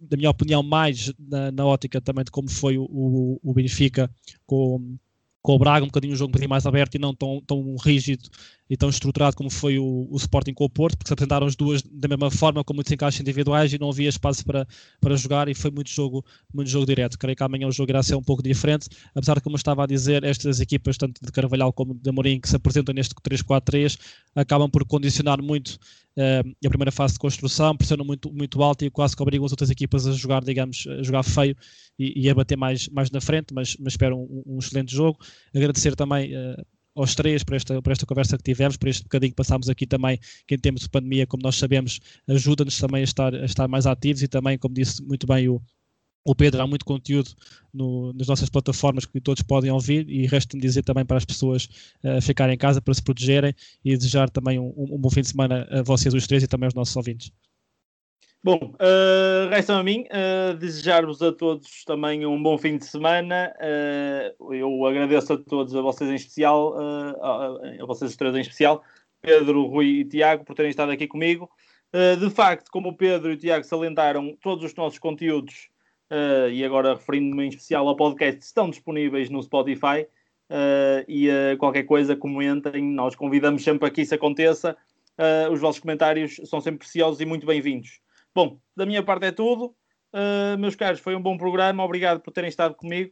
[0.00, 4.08] da minha opinião, mais na, na, ótica também de como foi o, o, o Benfica
[4.46, 4.96] com
[5.42, 7.76] com o Braga, um bocadinho um jogo um bocadinho mais aberto e não tão, tão
[7.76, 8.28] rígido
[8.70, 11.56] e tão estruturado como foi o, o Sporting com o Porto, porque se apresentaram as
[11.56, 14.66] duas da mesma forma, com muitos encaixes individuais e não havia espaço para,
[15.00, 16.24] para jogar e foi muito jogo,
[16.54, 17.18] muito jogo direto.
[17.18, 19.82] Creio que amanhã o jogo irá ser um pouco diferente, apesar de, como eu estava
[19.82, 23.98] a dizer, estas equipas, tanto de Carvalhal como de Amorim, que se apresentam neste 3-4-3,
[24.34, 25.78] acabam por condicionar muito
[26.18, 29.52] uh, a primeira fase de construção, pressionam muito, muito alto e quase que obrigam as
[29.52, 31.56] outras equipas a jogar, digamos, a jogar feio
[31.98, 35.18] e, e a bater mais, mais na frente, mas, mas espero um, um excelente jogo.
[35.54, 36.64] Agradecer também uh,
[36.94, 39.86] aos três por esta, por esta conversa que tivemos, por este bocadinho que passámos aqui
[39.86, 43.68] também, que em tempos de pandemia, como nós sabemos, ajuda-nos também a estar, a estar
[43.68, 45.60] mais ativos e também, como disse muito bem o,
[46.24, 47.30] o Pedro, há muito conteúdo
[47.72, 51.68] no, nas nossas plataformas que todos podem ouvir e resta-me dizer também para as pessoas
[52.04, 53.54] uh, ficarem em casa para se protegerem
[53.84, 56.66] e desejar também um, um, bom fim de semana a vocês os três e também
[56.66, 57.32] aos nossos ouvintes.
[58.44, 63.54] Bom, uh, resta a mim uh, desejar-vos a todos também um bom fim de semana.
[64.40, 67.46] Uh, eu agradeço a todos, a vocês em especial, a,
[67.80, 68.82] a, vocês os três em especial,
[69.20, 71.48] Pedro, Rui e Tiago, por terem estado aqui comigo.
[72.18, 75.68] de facto, como o Pedro e o Tiago salientaram, todos os nossos conteúdos,
[76.50, 80.06] e agora referindo-me em especial ao podcast, estão disponíveis no Spotify.
[81.08, 81.28] e
[81.58, 84.76] qualquer coisa, comentem, nós convidamos sempre a que isso aconteça.
[85.50, 88.00] os vossos comentários são sempre preciosos e muito bem-vindos.
[88.34, 89.74] Bom, da minha parte é tudo.
[90.12, 91.84] Uh, meus caros, foi um bom programa.
[91.84, 93.10] Obrigado por terem estado comigo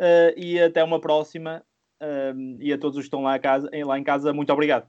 [0.00, 1.62] uh, e até uma próxima.
[2.02, 4.86] Uh, e a todos os que estão lá, casa, lá em casa, muito obrigado.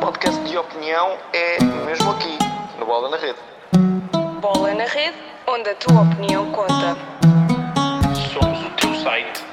[0.00, 2.38] Podcast de opinião é mesmo aqui,
[2.78, 3.38] no Bola na Rede.
[4.40, 5.18] Bola na Rede,
[5.56, 6.96] onde a tua opinião conta.
[8.34, 9.45] Somos o teu site.